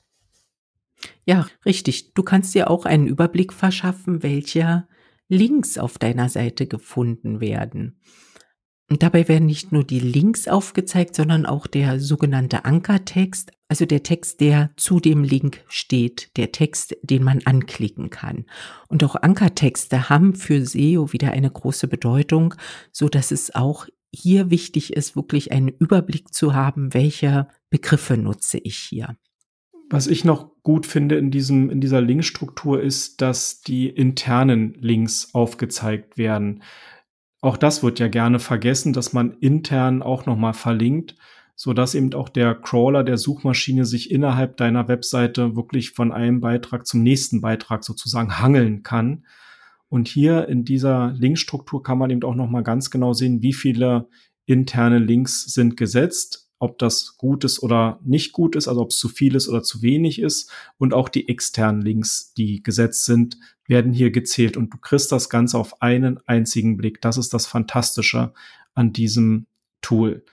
Ja, 1.25 1.47
richtig. 1.65 2.13
Du 2.13 2.23
kannst 2.23 2.55
dir 2.55 2.69
auch 2.69 2.85
einen 2.85 3.07
Überblick 3.07 3.53
verschaffen, 3.53 4.23
welche 4.23 4.87
Links 5.29 5.77
auf 5.77 5.97
deiner 5.97 6.27
Seite 6.27 6.67
gefunden 6.67 7.39
werden. 7.39 8.01
Und 8.89 9.03
dabei 9.03 9.27
werden 9.27 9.45
nicht 9.45 9.71
nur 9.71 9.83
die 9.83 9.99
Links 9.99 10.47
aufgezeigt, 10.47 11.15
sondern 11.15 11.45
auch 11.45 11.67
der 11.67 11.99
sogenannte 11.99 12.65
Ankertext, 12.65 13.51
also 13.67 13.85
der 13.85 14.01
Text, 14.01 14.41
der 14.41 14.71
zu 14.77 14.99
dem 14.99 15.23
Link 15.23 15.63
steht, 15.67 16.35
der 16.37 16.51
Text, 16.51 16.97
den 17.03 17.23
man 17.23 17.41
anklicken 17.45 18.09
kann. 18.09 18.45
Und 18.87 19.03
auch 19.03 19.15
Ankertexte 19.15 20.09
haben 20.09 20.33
für 20.33 20.65
SEO 20.65 21.13
wieder 21.13 21.31
eine 21.31 21.51
große 21.51 21.87
Bedeutung, 21.87 22.55
so 22.91 23.09
dass 23.09 23.29
es 23.29 23.53
auch 23.53 23.85
hier 24.11 24.49
wichtig 24.49 24.93
ist, 24.93 25.15
wirklich 25.15 25.51
einen 25.51 25.69
Überblick 25.69 26.33
zu 26.33 26.55
haben, 26.55 26.95
welche 26.95 27.47
Begriffe 27.69 28.17
nutze 28.17 28.57
ich 28.57 28.77
hier. 28.77 29.15
Was 29.89 30.05
ich 30.05 30.23
noch 30.23 30.51
gut 30.61 30.85
finde 30.85 31.15
in 31.17 31.31
diesem, 31.31 31.71
in 31.71 31.81
dieser 31.81 31.99
Linkstruktur 31.99 32.79
ist, 32.79 33.21
dass 33.21 33.61
die 33.61 33.89
internen 33.89 34.75
Links 34.75 35.33
aufgezeigt 35.33 36.17
werden. 36.17 36.61
Auch 37.41 37.57
das 37.57 37.81
wird 37.81 37.97
ja 37.97 38.07
gerne 38.07 38.37
vergessen, 38.37 38.93
dass 38.93 39.13
man 39.13 39.37
intern 39.39 40.03
auch 40.03 40.27
nochmal 40.27 40.53
verlinkt, 40.53 41.15
so 41.55 41.73
dass 41.73 41.95
eben 41.95 42.13
auch 42.13 42.29
der 42.29 42.53
Crawler 42.53 43.03
der 43.03 43.17
Suchmaschine 43.17 43.85
sich 43.85 44.11
innerhalb 44.11 44.57
deiner 44.57 44.87
Webseite 44.87 45.55
wirklich 45.55 45.91
von 45.91 46.11
einem 46.11 46.39
Beitrag 46.39 46.85
zum 46.85 47.01
nächsten 47.01 47.41
Beitrag 47.41 47.83
sozusagen 47.83 48.39
hangeln 48.39 48.83
kann. 48.83 49.25
Und 49.87 50.07
hier 50.07 50.47
in 50.49 50.65
dieser 50.65 51.13
Linkstruktur 51.13 51.81
kann 51.81 51.97
man 51.97 52.11
eben 52.11 52.23
auch 52.23 52.35
nochmal 52.35 52.63
ganz 52.63 52.91
genau 52.91 53.13
sehen, 53.13 53.41
wie 53.41 53.53
viele 53.53 54.07
interne 54.45 54.99
Links 54.99 55.45
sind 55.45 55.77
gesetzt 55.77 56.48
ob 56.59 56.77
das 56.77 57.17
gut 57.17 57.45
ist 57.45 57.63
oder 57.63 57.99
nicht 58.03 58.33
gut 58.33 58.55
ist, 58.55 58.67
also 58.67 58.81
ob 58.81 58.91
es 58.91 58.99
zu 58.99 59.07
viel 59.07 59.35
ist 59.35 59.47
oder 59.47 59.63
zu 59.63 59.81
wenig 59.81 60.21
ist. 60.21 60.51
Und 60.77 60.93
auch 60.93 61.09
die 61.09 61.29
externen 61.29 61.81
Links, 61.81 62.33
die 62.33 62.61
gesetzt 62.61 63.05
sind, 63.05 63.37
werden 63.65 63.93
hier 63.93 64.11
gezählt. 64.11 64.57
Und 64.57 64.73
du 64.73 64.77
kriegst 64.77 65.11
das 65.11 65.29
Ganze 65.29 65.57
auf 65.57 65.81
einen 65.81 66.19
einzigen 66.27 66.77
Blick. 66.77 67.01
Das 67.01 67.17
ist 67.17 67.33
das 67.33 67.47
Fantastische 67.47 68.33
an 68.73 68.93
diesem 68.93 69.47
Tool. 69.81 70.23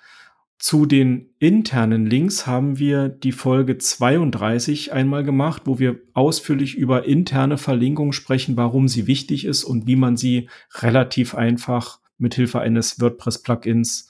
Zu 0.58 0.86
den 0.86 1.28
internen 1.38 2.06
Links 2.06 2.46
haben 2.46 2.78
wir 2.78 3.08
die 3.10 3.32
Folge 3.32 3.76
32 3.76 4.92
einmal 4.92 5.22
gemacht, 5.22 5.62
wo 5.66 5.78
wir 5.78 6.00
ausführlich 6.14 6.76
über 6.76 7.04
interne 7.04 7.58
Verlinkung 7.58 8.12
sprechen, 8.12 8.56
warum 8.56 8.88
sie 8.88 9.06
wichtig 9.06 9.44
ist 9.44 9.64
und 9.64 9.86
wie 9.86 9.96
man 9.96 10.16
sie 10.16 10.48
relativ 10.80 11.34
einfach 11.34 12.00
mit 12.16 12.34
Hilfe 12.34 12.60
eines 12.60 12.98
WordPress-Plugins 13.00 14.08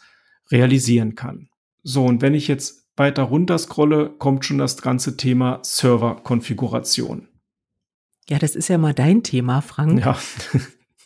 realisieren 0.50 1.16
kann. 1.16 1.48
So, 1.88 2.04
und 2.04 2.20
wenn 2.20 2.34
ich 2.34 2.48
jetzt 2.48 2.88
weiter 2.96 3.22
runter 3.22 3.56
scrolle, 3.58 4.10
kommt 4.10 4.44
schon 4.44 4.58
das 4.58 4.82
ganze 4.82 5.16
Thema 5.16 5.60
Serverkonfiguration. 5.62 7.28
Ja, 8.28 8.40
das 8.40 8.56
ist 8.56 8.66
ja 8.66 8.76
mal 8.76 8.92
dein 8.92 9.22
Thema, 9.22 9.60
Frank. 9.60 10.00
Ja. 10.00 10.18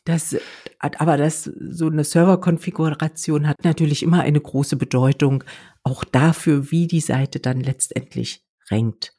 Das, 0.07 0.35
aber 0.79 1.19
das, 1.19 1.45
so 1.45 1.87
eine 1.87 2.05
Serverkonfiguration 2.05 3.47
hat 3.47 3.63
natürlich 3.63 4.03
immer 4.03 4.23
eine 4.23 4.41
große 4.41 4.77
Bedeutung, 4.77 5.45
auch 5.83 6.05
dafür, 6.05 6.71
wie 6.71 6.87
die 6.87 7.03
Seite 7.03 7.39
dann 7.39 7.61
letztendlich 7.61 8.43
rankt. 8.71 9.15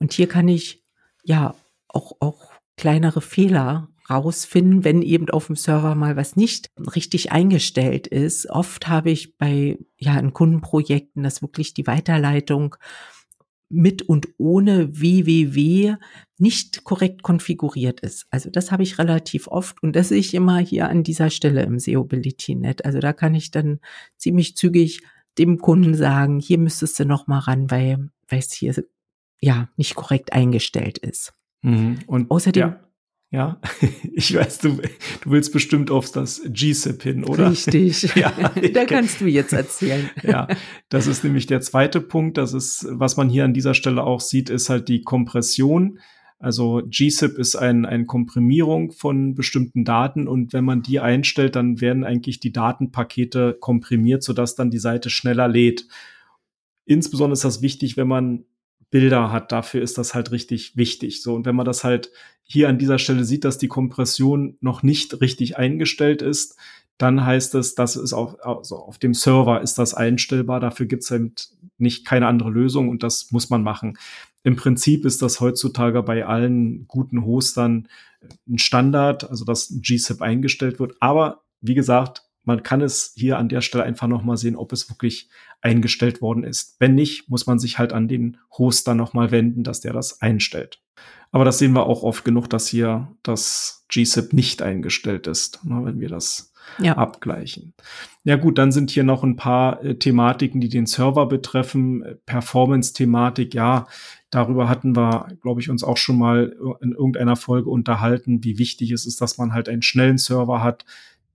Und 0.00 0.12
hier 0.12 0.28
kann 0.28 0.48
ich 0.48 0.84
ja 1.22 1.54
auch, 1.86 2.16
auch 2.18 2.50
kleinere 2.76 3.20
Fehler 3.20 3.90
rausfinden, 4.10 4.84
wenn 4.84 5.02
eben 5.02 5.28
auf 5.30 5.46
dem 5.46 5.56
Server 5.56 5.94
mal 5.94 6.16
was 6.16 6.36
nicht 6.36 6.70
richtig 6.94 7.32
eingestellt 7.32 8.06
ist. 8.06 8.48
Oft 8.50 8.88
habe 8.88 9.10
ich 9.10 9.36
bei, 9.36 9.78
ja, 9.96 10.18
in 10.18 10.32
Kundenprojekten, 10.32 11.22
dass 11.22 11.42
wirklich 11.42 11.74
die 11.74 11.86
Weiterleitung 11.86 12.76
mit 13.70 14.02
und 14.02 14.28
ohne 14.38 14.98
www 14.98 15.96
nicht 16.38 16.84
korrekt 16.84 17.22
konfiguriert 17.22 18.00
ist. 18.00 18.26
Also 18.30 18.50
das 18.50 18.70
habe 18.70 18.82
ich 18.82 18.98
relativ 18.98 19.48
oft 19.48 19.82
und 19.82 19.94
das 19.94 20.08
sehe 20.08 20.18
ich 20.18 20.32
immer 20.34 20.58
hier 20.58 20.88
an 20.88 21.02
dieser 21.02 21.30
Stelle 21.30 21.62
im 21.64 21.78
SEObility.net. 21.78 22.84
Also 22.84 23.00
da 23.00 23.12
kann 23.12 23.34
ich 23.34 23.50
dann 23.50 23.80
ziemlich 24.16 24.56
zügig 24.56 25.02
dem 25.36 25.58
Kunden 25.58 25.94
sagen, 25.94 26.40
hier 26.40 26.58
müsstest 26.58 26.98
du 26.98 27.04
noch 27.04 27.26
mal 27.26 27.40
ran, 27.40 27.70
weil, 27.70 28.10
weil 28.28 28.38
es 28.38 28.52
hier 28.52 28.74
ja 29.40 29.68
nicht 29.76 29.94
korrekt 29.94 30.32
eingestellt 30.32 30.98
ist. 30.98 31.34
Mhm. 31.62 31.98
Und 32.06 32.30
außerdem 32.30 32.60
ja. 32.60 32.87
Ja, 33.30 33.60
ich 34.12 34.34
weiß, 34.34 34.58
du, 34.58 34.78
du 35.20 35.30
willst 35.30 35.52
bestimmt 35.52 35.90
auf 35.90 36.10
das 36.10 36.40
GSIP 36.46 37.02
hin, 37.02 37.24
oder? 37.24 37.50
Richtig. 37.50 38.02
ja, 38.16 38.32
da 38.72 38.84
kannst 38.86 39.20
du 39.20 39.26
jetzt 39.26 39.52
erzählen. 39.52 40.08
ja, 40.22 40.48
das 40.88 41.06
ist 41.06 41.24
nämlich 41.24 41.46
der 41.46 41.60
zweite 41.60 42.00
Punkt. 42.00 42.38
Das 42.38 42.54
ist, 42.54 42.86
was 42.90 43.16
man 43.16 43.28
hier 43.28 43.44
an 43.44 43.52
dieser 43.52 43.74
Stelle 43.74 44.02
auch 44.02 44.20
sieht, 44.20 44.48
ist 44.48 44.70
halt 44.70 44.88
die 44.88 45.02
Kompression. 45.02 45.98
Also 46.40 46.82
GSIP 46.88 47.36
ist 47.36 47.56
ein, 47.56 47.84
eine 47.84 48.06
Komprimierung 48.06 48.92
von 48.92 49.34
bestimmten 49.34 49.84
Daten 49.84 50.28
und 50.28 50.52
wenn 50.52 50.64
man 50.64 50.82
die 50.82 51.00
einstellt, 51.00 51.56
dann 51.56 51.80
werden 51.80 52.04
eigentlich 52.04 52.38
die 52.38 52.52
Datenpakete 52.52 53.56
komprimiert, 53.58 54.22
sodass 54.22 54.54
dann 54.54 54.70
die 54.70 54.78
Seite 54.78 55.10
schneller 55.10 55.48
lädt. 55.48 55.88
Insbesondere 56.84 57.32
ist 57.34 57.44
das 57.44 57.60
wichtig, 57.60 57.96
wenn 57.96 58.06
man 58.06 58.44
Bilder 58.90 59.32
hat. 59.32 59.52
Dafür 59.52 59.82
ist 59.82 59.98
das 59.98 60.14
halt 60.14 60.30
richtig 60.30 60.76
wichtig. 60.76 61.22
So, 61.22 61.34
und 61.34 61.46
wenn 61.46 61.56
man 61.56 61.66
das 61.66 61.84
halt 61.84 62.10
hier 62.42 62.68
an 62.68 62.78
dieser 62.78 62.98
Stelle 62.98 63.24
sieht, 63.24 63.44
dass 63.44 63.58
die 63.58 63.68
Kompression 63.68 64.56
noch 64.60 64.82
nicht 64.82 65.20
richtig 65.20 65.58
eingestellt 65.58 66.22
ist, 66.22 66.56
dann 66.96 67.24
heißt 67.24 67.54
es, 67.54 67.74
das 67.74 67.96
ist 67.96 68.12
auch, 68.12 68.40
also 68.40 68.76
auf 68.76 68.98
dem 68.98 69.14
Server 69.14 69.60
ist 69.60 69.78
das 69.78 69.94
einstellbar. 69.94 70.58
Dafür 70.58 70.86
gibt 70.86 71.04
es 71.04 71.10
halt 71.10 71.48
nicht 71.78 72.04
keine 72.04 72.26
andere 72.26 72.50
Lösung 72.50 72.88
und 72.88 73.02
das 73.02 73.30
muss 73.30 73.50
man 73.50 73.62
machen. 73.62 73.98
Im 74.42 74.56
Prinzip 74.56 75.04
ist 75.04 75.22
das 75.22 75.40
heutzutage 75.40 76.02
bei 76.02 76.26
allen 76.26 76.88
guten 76.88 77.24
Hostern 77.24 77.88
ein 78.48 78.58
Standard, 78.58 79.30
also 79.30 79.44
dass 79.44 79.70
ein 79.70 79.82
GSIP 79.82 80.22
eingestellt 80.22 80.80
wird. 80.80 80.94
Aber 81.00 81.42
wie 81.60 81.74
gesagt, 81.74 82.24
man 82.48 82.62
kann 82.62 82.80
es 82.80 83.12
hier 83.14 83.36
an 83.36 83.50
der 83.50 83.60
Stelle 83.60 83.84
einfach 83.84 84.08
nochmal 84.08 84.38
sehen, 84.38 84.56
ob 84.56 84.72
es 84.72 84.88
wirklich 84.88 85.28
eingestellt 85.60 86.22
worden 86.22 86.44
ist. 86.44 86.76
Wenn 86.78 86.94
nicht, 86.94 87.28
muss 87.28 87.46
man 87.46 87.58
sich 87.58 87.78
halt 87.78 87.92
an 87.92 88.08
den 88.08 88.38
Hoster 88.56 88.94
nochmal 88.94 89.30
wenden, 89.30 89.64
dass 89.64 89.80
der 89.80 89.92
das 89.92 90.22
einstellt. 90.22 90.80
Aber 91.30 91.44
das 91.44 91.58
sehen 91.58 91.74
wir 91.74 91.84
auch 91.84 92.02
oft 92.02 92.24
genug, 92.24 92.48
dass 92.48 92.66
hier 92.66 93.14
das 93.22 93.84
GSIP 93.90 94.32
nicht 94.32 94.62
eingestellt 94.62 95.26
ist, 95.26 95.62
ne, 95.62 95.84
wenn 95.84 96.00
wir 96.00 96.08
das 96.08 96.54
ja. 96.78 96.96
abgleichen. 96.96 97.74
Ja 98.24 98.36
gut, 98.36 98.56
dann 98.56 98.72
sind 98.72 98.90
hier 98.90 99.04
noch 99.04 99.22
ein 99.24 99.36
paar 99.36 99.84
äh, 99.84 99.96
Thematiken, 99.96 100.62
die 100.62 100.70
den 100.70 100.86
Server 100.86 101.26
betreffen. 101.26 102.02
Performance-Thematik, 102.24 103.52
ja, 103.52 103.88
darüber 104.30 104.70
hatten 104.70 104.96
wir, 104.96 105.28
glaube 105.42 105.60
ich, 105.60 105.68
uns 105.68 105.84
auch 105.84 105.98
schon 105.98 106.18
mal 106.18 106.56
in 106.80 106.92
irgendeiner 106.92 107.36
Folge 107.36 107.68
unterhalten, 107.68 108.42
wie 108.42 108.58
wichtig 108.58 108.90
es 108.90 109.04
ist, 109.04 109.20
dass 109.20 109.36
man 109.36 109.52
halt 109.52 109.68
einen 109.68 109.82
schnellen 109.82 110.16
Server 110.16 110.62
hat, 110.62 110.86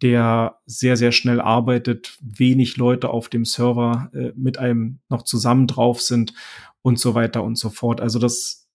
der 0.02 0.58
sehr, 0.66 0.98
sehr 0.98 1.12
schnell 1.12 1.40
arbeitet, 1.40 2.18
wenig 2.22 2.78
Leute 2.78 3.10
auf 3.10 3.30
dem 3.30 3.46
Server 3.46 4.10
äh, 4.14 4.32
mit 4.36 4.58
einem 4.58 5.00
noch 5.10 5.24
zusammen 5.24 5.68
drauf 5.68 6.02
sind 6.02 6.34
und 6.82 7.00
so 7.00 7.16
weiter 7.16 7.44
und 7.44 7.58
so 7.58 7.70
fort. 7.70 8.02
Also 8.02 8.20
das 8.20 8.68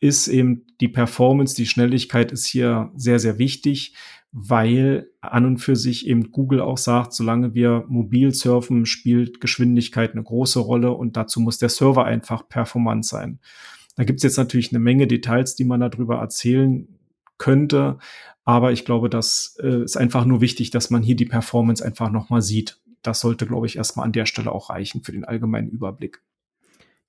ist 0.00 0.28
eben 0.28 0.66
die 0.80 0.88
Performance, 0.88 1.54
die 1.54 1.66
Schnelligkeit 1.66 2.32
ist 2.32 2.46
hier 2.46 2.90
sehr, 2.94 3.18
sehr 3.18 3.38
wichtig, 3.38 3.94
weil 4.32 5.10
an 5.20 5.44
und 5.44 5.58
für 5.58 5.76
sich 5.76 6.06
eben 6.06 6.32
Google 6.32 6.60
auch 6.60 6.78
sagt, 6.78 7.12
solange 7.12 7.54
wir 7.54 7.84
mobil 7.88 8.32
surfen, 8.32 8.86
spielt 8.86 9.40
Geschwindigkeit 9.40 10.12
eine 10.12 10.22
große 10.22 10.58
Rolle 10.58 10.92
und 10.92 11.16
dazu 11.16 11.38
muss 11.40 11.58
der 11.58 11.68
Server 11.68 12.04
einfach 12.04 12.48
performant 12.48 13.04
sein. 13.04 13.40
Da 13.94 14.04
gibt's 14.04 14.22
jetzt 14.22 14.38
natürlich 14.38 14.72
eine 14.72 14.78
Menge 14.78 15.06
Details, 15.06 15.54
die 15.54 15.64
man 15.64 15.80
darüber 15.80 16.16
erzählen 16.16 16.88
könnte. 17.42 17.98
Aber 18.44 18.70
ich 18.70 18.84
glaube, 18.84 19.10
das 19.10 19.56
äh, 19.60 19.82
ist 19.82 19.96
einfach 19.96 20.24
nur 20.24 20.40
wichtig, 20.40 20.70
dass 20.70 20.90
man 20.90 21.02
hier 21.02 21.16
die 21.16 21.24
Performance 21.24 21.84
einfach 21.84 22.08
nochmal 22.10 22.40
sieht. 22.40 22.80
Das 23.02 23.18
sollte, 23.18 23.46
glaube 23.46 23.66
ich, 23.66 23.74
erstmal 23.76 24.06
an 24.06 24.12
der 24.12 24.26
Stelle 24.26 24.52
auch 24.52 24.70
reichen 24.70 25.02
für 25.02 25.10
den 25.10 25.24
allgemeinen 25.24 25.68
Überblick. 25.68 26.22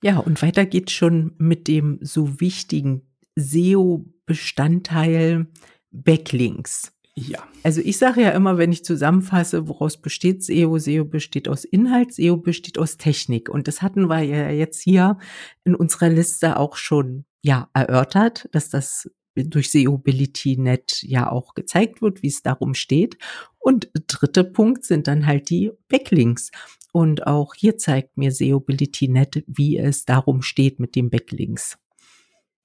Ja, 0.02 0.18
und 0.18 0.42
weiter 0.42 0.66
geht's 0.66 0.92
schon 0.92 1.34
mit 1.38 1.68
dem 1.68 2.00
so 2.02 2.42
wichtigen 2.42 3.04
SEO-Bestandteil 3.36 5.46
Backlinks. 5.92 6.92
Ja. 7.16 7.44
Also 7.62 7.82
ich 7.82 8.00
sage 8.00 8.24
ja 8.24 8.32
immer, 8.32 8.58
wenn 8.58 8.72
ich 8.72 8.84
zusammenfasse, 8.84 9.68
woraus 9.68 10.02
besteht 10.02 10.44
SEO? 10.44 10.80
SEO 10.80 11.06
besteht 11.06 11.48
aus 11.48 11.64
Inhalt, 11.64 12.12
SEO 12.12 12.38
besteht 12.38 12.80
aus 12.80 12.98
Technik. 12.98 13.50
Und 13.50 13.68
das 13.68 13.84
hatten 13.84 14.10
wir 14.10 14.24
ja 14.24 14.50
jetzt 14.50 14.82
hier 14.82 15.20
in 15.64 15.76
unserer 15.76 16.10
Liste 16.10 16.58
auch 16.58 16.76
schon 16.76 17.26
ja 17.44 17.70
erörtert, 17.74 18.50
dass 18.52 18.70
das 18.70 19.12
durch 19.36 19.72
SEObility.net 19.72 21.02
ja 21.04 21.32
auch 21.32 21.54
gezeigt 21.54 22.02
wird, 22.02 22.24
wie 22.24 22.28
es 22.28 22.42
darum 22.42 22.74
steht. 22.74 23.18
Und 23.60 23.90
dritte 24.08 24.44
Punkt 24.44 24.86
sind 24.86 25.08
dann 25.08 25.26
halt 25.26 25.50
die 25.50 25.72
Backlinks. 25.88 26.52
Und 26.92 27.26
auch 27.26 27.56
hier 27.56 27.78
zeigt 27.78 28.18
mir 28.18 28.32
SEObility.net, 28.32 29.44
wie 29.48 29.78
es 29.78 30.06
darum 30.06 30.42
steht 30.42 30.80
mit 30.80 30.96
den 30.96 31.10
Backlinks. 31.10 31.78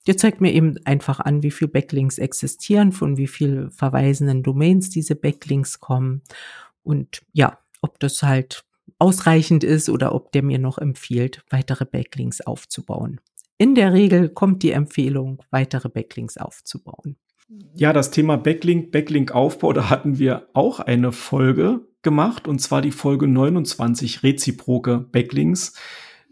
Der 0.06 0.16
zeigt 0.16 0.40
mir 0.40 0.52
eben 0.52 0.76
einfach 0.84 1.20
an, 1.20 1.42
wie 1.42 1.50
viele 1.50 1.70
Backlinks 1.70 2.18
existieren, 2.18 2.92
von 2.92 3.16
wie 3.16 3.26
viel 3.26 3.70
verweisenden 3.70 4.42
Domains 4.42 4.90
diese 4.90 5.14
Backlinks 5.14 5.80
kommen. 5.80 6.22
Und 6.82 7.22
ja, 7.32 7.58
ob 7.82 8.00
das 8.00 8.22
halt 8.22 8.64
ausreichend 8.98 9.64
ist 9.64 9.88
oder 9.88 10.14
ob 10.14 10.32
der 10.32 10.42
mir 10.42 10.58
noch 10.58 10.78
empfiehlt, 10.78 11.44
weitere 11.50 11.84
Backlinks 11.84 12.40
aufzubauen. 12.40 13.20
In 13.58 13.74
der 13.74 13.92
Regel 13.92 14.28
kommt 14.28 14.62
die 14.62 14.70
Empfehlung, 14.70 15.42
weitere 15.50 15.88
Backlinks 15.88 16.36
aufzubauen. 16.36 17.16
Ja, 17.74 17.92
das 17.92 18.12
Thema 18.12 18.36
Backlink, 18.36 18.92
Backlink-Aufbau, 18.92 19.72
da 19.72 19.90
hatten 19.90 20.18
wir 20.18 20.48
auch 20.52 20.78
eine 20.78 21.10
Folge 21.10 21.80
gemacht, 22.02 22.46
und 22.46 22.60
zwar 22.60 22.82
die 22.82 22.92
Folge 22.92 23.26
29, 23.26 24.22
reziproke 24.22 24.98
Backlinks. 24.98 25.74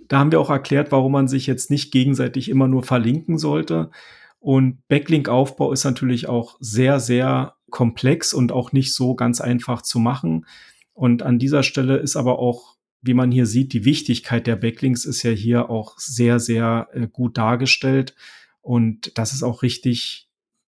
Da 0.06 0.18
haben 0.20 0.30
wir 0.30 0.40
auch 0.40 0.50
erklärt, 0.50 0.92
warum 0.92 1.12
man 1.12 1.26
sich 1.26 1.48
jetzt 1.48 1.68
nicht 1.68 1.90
gegenseitig 1.90 2.48
immer 2.48 2.68
nur 2.68 2.84
verlinken 2.84 3.38
sollte. 3.38 3.90
Und 4.38 4.86
Backlink-Aufbau 4.86 5.72
ist 5.72 5.84
natürlich 5.84 6.28
auch 6.28 6.56
sehr, 6.60 7.00
sehr 7.00 7.56
komplex 7.70 8.32
und 8.32 8.52
auch 8.52 8.70
nicht 8.70 8.94
so 8.94 9.16
ganz 9.16 9.40
einfach 9.40 9.82
zu 9.82 9.98
machen. 9.98 10.46
Und 10.92 11.24
an 11.24 11.40
dieser 11.40 11.64
Stelle 11.64 11.96
ist 11.96 12.14
aber 12.14 12.38
auch, 12.38 12.75
wie 13.06 13.14
man 13.14 13.30
hier 13.30 13.46
sieht, 13.46 13.72
die 13.72 13.84
Wichtigkeit 13.84 14.46
der 14.46 14.56
Backlinks 14.56 15.04
ist 15.04 15.22
ja 15.22 15.30
hier 15.30 15.70
auch 15.70 15.98
sehr, 15.98 16.40
sehr 16.40 16.88
äh, 16.92 17.06
gut 17.06 17.38
dargestellt. 17.38 18.14
Und 18.60 19.16
das 19.16 19.32
ist 19.32 19.42
auch 19.42 19.62
richtig 19.62 20.26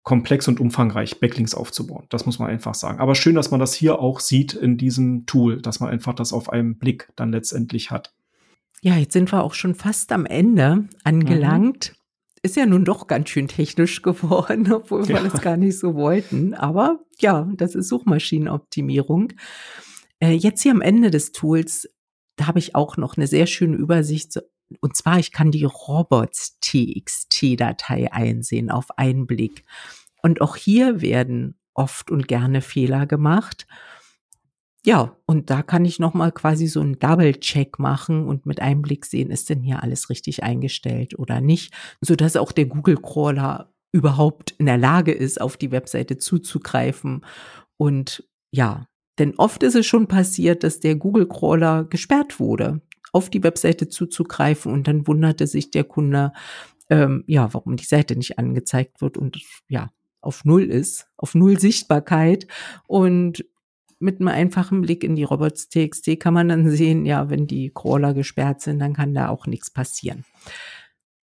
komplex 0.03 0.47
und 0.47 0.59
umfangreich, 0.59 1.19
Backlinks 1.19 1.53
aufzubauen. 1.53 2.05
Das 2.09 2.25
muss 2.25 2.39
man 2.39 2.49
einfach 2.49 2.73
sagen. 2.73 2.99
Aber 2.99 3.15
schön, 3.15 3.35
dass 3.35 3.51
man 3.51 3.59
das 3.59 3.73
hier 3.73 3.99
auch 3.99 4.19
sieht 4.19 4.53
in 4.53 4.77
diesem 4.77 5.25
Tool, 5.25 5.61
dass 5.61 5.79
man 5.79 5.89
einfach 5.89 6.13
das 6.13 6.33
auf 6.33 6.49
einem 6.49 6.77
Blick 6.77 7.11
dann 7.15 7.31
letztendlich 7.31 7.91
hat. 7.91 8.13
Ja, 8.81 8.95
jetzt 8.95 9.13
sind 9.13 9.31
wir 9.31 9.43
auch 9.43 9.53
schon 9.53 9.75
fast 9.75 10.11
am 10.11 10.25
Ende 10.25 10.87
angelangt. 11.03 11.93
Mhm. 11.93 11.99
Ist 12.41 12.55
ja 12.55 12.65
nun 12.65 12.85
doch 12.85 13.07
ganz 13.07 13.29
schön 13.29 13.49
technisch 13.49 14.01
geworden, 14.01 14.71
obwohl 14.73 15.01
ja. 15.01 15.09
wir 15.09 15.29
das 15.29 15.41
gar 15.41 15.57
nicht 15.57 15.77
so 15.77 15.95
wollten. 15.95 16.53
Aber 16.53 16.99
ja, 17.19 17.49
das 17.55 17.75
ist 17.75 17.89
Suchmaschinenoptimierung. 17.89 19.33
Äh, 20.19 20.33
jetzt 20.33 20.61
hier 20.61 20.71
am 20.71 20.81
Ende 20.81 21.11
des 21.11 21.33
Tools, 21.33 21.89
da 22.39 22.47
habe 22.47 22.57
ich 22.59 22.75
auch 22.75 22.97
noch 22.97 23.17
eine 23.17 23.27
sehr 23.27 23.47
schöne 23.47 23.75
Übersicht. 23.75 24.41
Und 24.79 24.95
zwar, 24.95 25.17
ich 25.19 25.31
kann 25.31 25.51
die 25.51 25.65
Robots-TXT-Datei 25.65 28.13
einsehen 28.13 28.71
auf 28.71 28.97
einen 28.97 29.27
Blick. 29.27 29.65
Und 30.21 30.41
auch 30.41 30.55
hier 30.55 31.01
werden 31.01 31.59
oft 31.73 32.11
und 32.11 32.27
gerne 32.27 32.61
Fehler 32.61 33.05
gemacht. 33.05 33.67
Ja, 34.85 35.17
und 35.25 35.49
da 35.49 35.63
kann 35.63 35.83
ich 35.83 35.99
nochmal 35.99 36.31
quasi 36.31 36.67
so 36.67 36.79
einen 36.79 36.99
Double-Check 36.99 37.79
machen 37.79 38.25
und 38.25 38.45
mit 38.45 38.61
einem 38.61 38.81
Blick 38.81 39.05
sehen, 39.05 39.31
ist 39.31 39.49
denn 39.49 39.61
hier 39.61 39.83
alles 39.83 40.09
richtig 40.09 40.43
eingestellt 40.43 41.19
oder 41.19 41.41
nicht, 41.41 41.73
sodass 41.99 42.37
auch 42.37 42.53
der 42.53 42.67
Google-Crawler 42.67 43.73
überhaupt 43.91 44.51
in 44.51 44.67
der 44.67 44.77
Lage 44.77 45.11
ist, 45.11 45.41
auf 45.41 45.57
die 45.57 45.71
Webseite 45.71 46.17
zuzugreifen. 46.17 47.25
Und 47.75 48.23
ja, 48.51 48.87
denn 49.19 49.35
oft 49.37 49.63
ist 49.63 49.75
es 49.75 49.85
schon 49.85 50.07
passiert, 50.07 50.63
dass 50.63 50.79
der 50.79 50.95
Google-Crawler 50.95 51.83
gesperrt 51.83 52.39
wurde, 52.39 52.81
auf 53.11 53.29
die 53.29 53.43
Webseite 53.43 53.89
zuzugreifen 53.89 54.71
und 54.71 54.87
dann 54.87 55.05
wunderte 55.07 55.45
sich 55.45 55.71
der 55.71 55.83
Kunde, 55.83 56.31
ähm, 56.89 57.23
ja, 57.27 57.53
warum 57.53 57.75
die 57.75 57.85
Seite 57.85 58.15
nicht 58.15 58.39
angezeigt 58.39 59.01
wird 59.01 59.17
und 59.17 59.37
ja, 59.67 59.91
auf 60.21 60.45
Null 60.45 60.63
ist, 60.63 61.07
auf 61.17 61.35
Null 61.35 61.59
Sichtbarkeit. 61.59 62.47
Und 62.87 63.45
mit 63.99 64.19
einem 64.19 64.29
einfachen 64.29 64.81
Blick 64.81 65.03
in 65.03 65.15
die 65.15 65.23
Robots.txt 65.23 66.19
kann 66.19 66.33
man 66.33 66.49
dann 66.49 66.69
sehen, 66.69 67.05
ja, 67.05 67.29
wenn 67.29 67.47
die 67.47 67.71
Crawler 67.73 68.13
gesperrt 68.13 68.61
sind, 68.61 68.79
dann 68.79 68.93
kann 68.93 69.13
da 69.13 69.29
auch 69.29 69.45
nichts 69.45 69.71
passieren. 69.71 70.25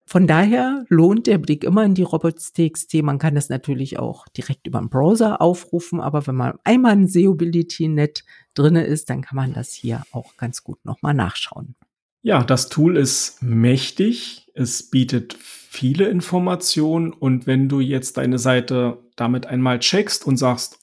Von 0.08 0.26
daher 0.26 0.86
lohnt 0.88 1.26
der 1.26 1.36
Blick 1.36 1.64
immer 1.64 1.84
in 1.84 1.94
die 1.94 2.02
Robots.txt. 2.02 2.94
Man 3.02 3.18
kann 3.18 3.34
das 3.34 3.50
natürlich 3.50 3.98
auch 3.98 4.26
direkt 4.28 4.66
über 4.66 4.78
den 4.78 4.88
Browser 4.88 5.42
aufrufen, 5.42 6.00
aber 6.00 6.26
wenn 6.26 6.34
man 6.34 6.58
einmal 6.64 6.94
in 6.94 7.08
SEObility.net 7.08 8.24
drinne 8.54 8.86
ist, 8.86 9.10
dann 9.10 9.20
kann 9.20 9.36
man 9.36 9.52
das 9.52 9.74
hier 9.74 10.04
auch 10.12 10.38
ganz 10.38 10.64
gut 10.64 10.82
nochmal 10.86 11.12
nachschauen. 11.12 11.74
Ja, 12.22 12.42
das 12.42 12.70
Tool 12.70 12.96
ist 12.96 13.42
mächtig. 13.42 14.50
Es 14.54 14.88
bietet 14.88 15.36
viele 15.38 16.08
Informationen 16.08 17.12
und 17.12 17.46
wenn 17.46 17.68
du 17.68 17.80
jetzt 17.80 18.16
deine 18.16 18.38
Seite 18.38 19.02
damit 19.14 19.44
einmal 19.44 19.78
checkst 19.78 20.26
und 20.26 20.38
sagst, 20.38 20.78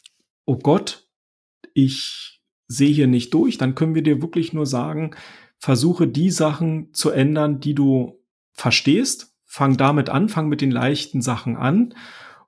oh 0.46 0.58
Gott, 0.58 1.10
ich 1.74 2.44
sehe 2.68 2.94
hier 2.94 3.08
nicht 3.08 3.34
durch, 3.34 3.58
dann 3.58 3.74
können 3.74 3.96
wir 3.96 4.04
dir 4.04 4.22
wirklich 4.22 4.54
nur 4.54 4.68
sagen, 4.68 5.16
versuche 5.58 6.08
die 6.08 6.30
Sachen 6.30 6.94
zu 6.94 7.10
ändern, 7.10 7.60
die 7.60 7.74
du 7.74 8.20
verstehst. 8.56 9.34
Fang 9.46 9.78
damit 9.78 10.10
an, 10.10 10.28
fang 10.28 10.50
mit 10.50 10.62
den 10.62 10.72
leichten 10.72 11.22
Sachen 11.22 11.56
an 11.56 11.94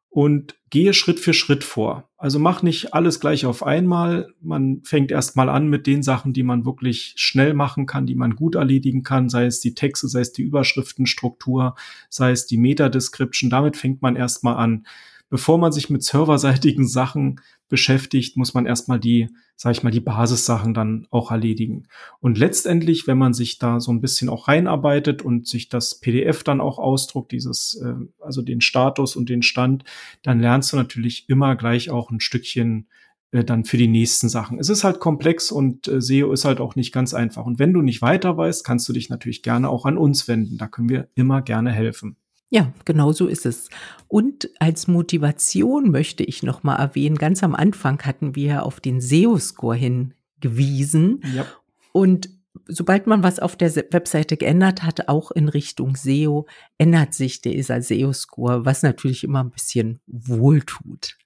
und 0.10 0.56
gehe 0.70 0.94
Schritt 0.94 1.20
für 1.20 1.34
Schritt 1.34 1.64
vor. 1.64 2.10
Also 2.18 2.40
mach 2.40 2.64
nicht 2.64 2.94
alles 2.94 3.20
gleich 3.20 3.46
auf 3.46 3.64
einmal. 3.64 4.34
Man 4.42 4.82
fängt 4.84 5.12
erst 5.12 5.36
mal 5.36 5.48
an 5.48 5.68
mit 5.70 5.86
den 5.86 6.02
Sachen, 6.02 6.34
die 6.34 6.44
man 6.44 6.66
wirklich 6.66 7.14
schnell 7.18 7.54
machen 7.54 7.86
kann, 7.86 8.08
die 8.08 8.16
man 8.16 8.36
gut 8.36 8.56
erledigen 8.56 9.04
kann, 9.04 9.30
sei 9.30 9.46
es 9.46 9.60
die 9.60 9.76
Texte, 9.76 10.08
sei 10.08 10.22
es 10.22 10.34
die 10.34 10.42
Überschriftenstruktur, 10.42 11.76
sei 12.10 12.32
es 12.32 12.48
die 12.48 12.58
Meta-Description. 12.58 13.50
Damit 13.50 13.78
fängt 13.78 14.02
man 14.02 14.16
erst 14.16 14.44
mal 14.44 14.56
an 14.56 14.88
bevor 15.30 15.58
man 15.58 15.72
sich 15.72 15.90
mit 15.90 16.04
serverseitigen 16.04 16.88
Sachen 16.88 17.42
beschäftigt, 17.70 18.38
muss 18.38 18.54
man 18.54 18.66
erstmal 18.66 19.00
die, 19.00 19.30
sag 19.56 19.72
ich 19.72 19.84
mal, 19.84 19.92
die 19.92 20.00
Basissachen 20.00 20.74
dann 20.74 21.08
auch 21.10 21.32
erledigen. 21.32 21.88
Und 22.20 22.38
letztendlich, 22.38 23.08
wenn 23.08 23.18
man 23.18 23.34
sich 23.34 23.60
da 23.60 23.80
so 23.80 23.92
ein 23.92 24.02
bisschen 24.02 24.30
auch 24.30 24.48
reinarbeitet 24.48 25.22
und 25.22 25.48
sich 25.48 25.70
das 25.70 26.00
PDF 26.00 26.44
dann 26.44 26.62
auch 26.62 26.80
ausdruckt, 26.80 27.32
dieses, 27.32 27.76
äh, 27.84 27.96
also 28.20 28.42
den 28.42 28.62
Status 28.62 29.16
und 29.16 29.30
den 29.30 29.42
Stand, 29.42 29.84
dann 30.24 30.40
lernst 30.40 30.72
du 30.72 30.78
natürlich 30.78 31.28
immer 31.30 31.56
gleich 31.56 31.90
auch 31.90 32.10
ein 32.10 32.20
Stückchen 32.20 32.88
äh, 33.32 33.44
dann 33.44 33.66
für 33.66 33.78
die 33.78 33.90
nächsten 33.90 34.30
Sachen. 34.30 34.60
Es 34.60 34.70
ist 34.70 34.84
halt 34.84 35.00
komplex 35.00 35.52
und 35.52 35.88
äh, 35.88 36.00
SEO 36.02 36.32
ist 36.32 36.46
halt 36.46 36.62
auch 36.62 36.76
nicht 36.76 36.94
ganz 36.94 37.14
einfach. 37.14 37.46
Und 37.46 37.60
wenn 37.60 37.74
du 37.74 37.82
nicht 37.82 38.02
weiter 38.02 38.38
weißt, 38.38 38.64
kannst 38.64 38.88
du 38.88 38.94
dich 38.94 39.10
natürlich 39.10 39.44
gerne 39.44 39.70
auch 39.70 39.86
an 39.86 39.98
uns 39.98 40.28
wenden. 40.28 40.58
Da 40.58 40.68
können 40.68 40.90
wir 40.90 41.10
immer 41.16 41.42
gerne 41.42 41.72
helfen. 41.72 42.16
Ja, 42.50 42.74
genau 42.86 43.12
so 43.12 43.28
ist 43.28 43.46
es. 43.46 43.70
Und 44.08 44.50
als 44.60 44.88
Motivation 44.88 45.92
möchte 45.92 46.24
ich 46.24 46.44
noch 46.44 46.64
mal 46.64 46.76
erwähnen, 46.76 47.18
ganz 47.18 47.44
am 47.44 47.56
Anfang 47.56 48.02
hatten 48.04 48.36
wir 48.36 48.64
auf 48.64 48.80
den 48.80 49.02
SEO-Score 49.02 49.76
hingewiesen. 49.76 51.22
Ja. 51.36 51.46
Und 51.92 52.30
sobald 52.68 53.06
man 53.08 53.24
was 53.24 53.40
auf 53.40 53.56
der 53.56 53.76
Webseite 53.76 54.38
geändert 54.38 54.84
hat, 54.84 55.10
auch 55.10 55.32
in 55.32 55.50
Richtung 55.50 55.96
SEO, 55.96 56.48
ändert 56.78 57.14
sich 57.14 57.42
dieser 57.42 57.82
SEO-Score, 57.82 58.66
was 58.66 58.82
natürlich 58.82 59.24
immer 59.24 59.44
ein 59.44 59.52
bisschen 59.52 60.00
wohltut. 60.08 61.18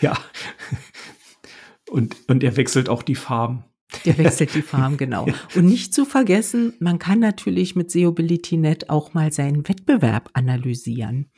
Ja. 0.00 0.18
Und, 1.90 2.16
und 2.28 2.44
er 2.44 2.56
wechselt 2.56 2.88
auch 2.88 3.02
die 3.02 3.14
Farben. 3.16 3.64
Der 4.04 4.18
wechselt 4.18 4.54
die 4.54 4.62
Farm, 4.62 4.96
genau. 4.96 5.26
Und 5.54 5.66
nicht 5.66 5.94
zu 5.94 6.04
vergessen, 6.04 6.74
man 6.78 6.98
kann 6.98 7.18
natürlich 7.18 7.76
mit 7.76 7.90
SEObility.net 7.90 8.88
auch 8.90 9.14
mal 9.14 9.32
seinen 9.32 9.68
Wettbewerb 9.68 10.30
analysieren 10.32 11.30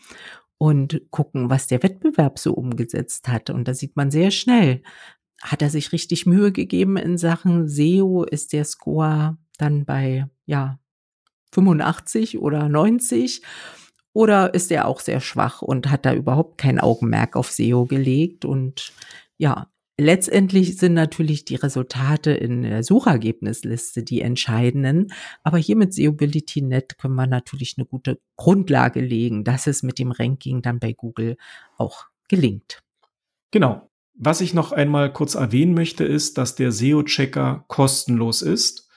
und 0.59 1.03
gucken, 1.11 1.51
was 1.51 1.67
der 1.67 1.83
Wettbewerb 1.83 2.39
so 2.39 2.53
umgesetzt 2.53 3.29
hat. 3.29 3.51
Und 3.51 3.67
da 3.67 3.75
sieht 3.75 3.97
man 3.97 4.11
sehr 4.11 4.31
schnell, 4.31 4.83
hat 5.43 5.61
er 5.61 5.71
sich 5.71 5.93
richtig 5.93 6.25
Mühe 6.25 6.53
gegeben 6.53 6.97
in 6.97 7.19
Sachen 7.19 7.69
SEO? 7.69 8.23
Ist 8.25 8.53
der 8.53 8.65
Score 8.65 9.37
dann 9.59 9.85
bei, 9.85 10.27
ja, 10.47 10.79
85 11.53 12.39
oder 12.39 12.69
90? 12.69 13.43
Oder 14.13 14.55
ist 14.55 14.71
er 14.71 14.87
auch 14.87 15.01
sehr 15.01 15.21
schwach 15.21 15.63
und 15.63 15.91
hat 15.91 16.07
da 16.07 16.15
überhaupt 16.15 16.59
kein 16.59 16.79
Augenmerk 16.79 17.35
auf 17.35 17.51
SEO 17.51 17.87
gelegt? 17.87 18.45
Und 18.45 18.93
ja, 19.37 19.72
Letztendlich 20.03 20.79
sind 20.79 20.95
natürlich 20.95 21.45
die 21.45 21.55
Resultate 21.55 22.33
in 22.33 22.63
der 22.63 22.83
Suchergebnisliste 22.83 24.03
die 24.03 24.21
entscheidenden. 24.21 25.13
Aber 25.45 25.59
hier 25.59 25.77
mit 25.77 25.95
SEObility.net 25.95 26.99
können 26.99 27.15
wir 27.15 27.29
natürlich 27.29 27.77
eine 27.77 27.87
gute 27.87 28.19
Grundlage 28.37 29.01
legen, 29.01 29.45
dass 29.45 29.69
es 29.69 29.85
mit 29.85 30.01
dem 30.01 30.11
Ranking 30.11 30.61
dann 30.61 30.81
bei 30.81 30.93
Google 30.93 31.37
auch 31.79 32.07
gelingt. 32.29 32.83
Genau. 33.53 33.89
Was 34.15 34.41
ich 34.41 34.55
noch 34.55 34.73
einmal 34.73 35.13
kurz 35.13 35.37
erwähnen 35.37 35.73
möchte, 35.73 36.03
ist, 36.03 36.37
dass 36.37 36.57
der 36.57 36.73
SEO-Checker 36.73 37.65
kostenlos 37.69 38.43
ist. 38.43 38.89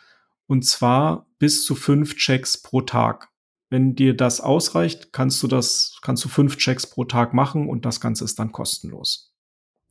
Und 0.47 0.65
zwar 0.65 1.27
bis 1.37 1.65
zu 1.65 1.75
fünf 1.75 2.15
Checks 2.15 2.59
pro 2.59 2.81
Tag. 2.81 3.29
Wenn 3.69 3.93
dir 3.93 4.15
das 4.15 4.41
ausreicht, 4.41 5.13
kannst 5.13 5.43
du 5.43 5.47
das, 5.47 5.99
kannst 6.01 6.25
du 6.25 6.29
fünf 6.29 6.57
Checks 6.57 6.87
pro 6.87 7.05
Tag 7.05 7.35
machen 7.35 7.69
und 7.69 7.85
das 7.85 8.01
Ganze 8.01 8.25
ist 8.25 8.39
dann 8.39 8.51
kostenlos. 8.51 9.34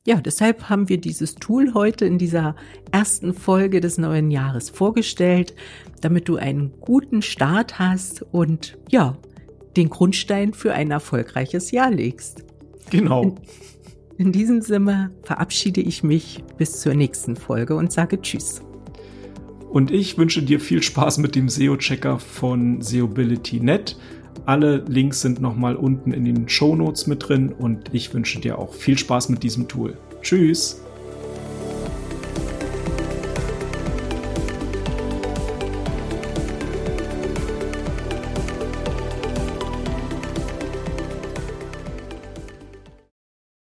Ja, 0.07 0.21
deshalb 0.21 0.69
haben 0.69 0.91
wir 0.91 0.99
dieses 0.99 1.35
Tool 1.37 1.73
heute 1.73 2.05
in 2.05 2.19
dieser 2.19 2.57
ersten 2.93 3.33
Folge 3.33 3.81
des 3.81 3.97
neuen 3.97 4.31
Jahres 4.31 4.69
vorgestellt, 4.69 5.55
damit 6.03 6.29
du 6.29 6.37
einen 6.37 6.73
guten 6.83 7.23
Start 7.23 7.79
hast 7.79 8.21
und 8.31 8.77
ja, 8.91 9.17
den 9.79 9.89
Grundstein 9.89 10.53
für 10.53 10.75
ein 10.75 10.91
erfolgreiches 10.91 11.71
Jahr 11.71 11.91
legst. 11.91 12.45
Genau. 12.91 13.23
In, 14.19 14.27
in 14.27 14.33
diesem 14.33 14.61
Sinne 14.61 15.11
verabschiede 15.23 15.81
ich 15.81 16.03
mich 16.03 16.45
bis 16.59 16.81
zur 16.81 16.93
nächsten 16.93 17.35
Folge 17.35 17.75
und 17.75 17.91
sage 17.91 18.21
Tschüss. 18.21 18.61
Und 19.71 19.91
ich 19.91 20.19
wünsche 20.19 20.43
dir 20.43 20.61
viel 20.61 20.83
Spaß 20.83 21.17
mit 21.17 21.35
dem 21.35 21.49
SEO-Checker 21.49 22.19
von 22.19 22.83
SEObility.net. 22.83 23.97
Alle 24.47 24.85
Links 24.87 25.23
sind 25.23 25.41
nochmal 25.41 25.75
unten 25.75 26.13
in 26.13 26.25
den 26.25 26.49
Show 26.49 26.77
Notes 26.77 27.07
mit 27.07 27.29
drin 27.29 27.53
und 27.59 27.95
ich 27.95 28.13
wünsche 28.13 28.41
dir 28.41 28.59
auch 28.59 28.75
viel 28.75 28.99
Spaß 28.99 29.31
mit 29.31 29.43
diesem 29.43 29.69
Tool. 29.69 29.97
Tschüss! 30.21 30.84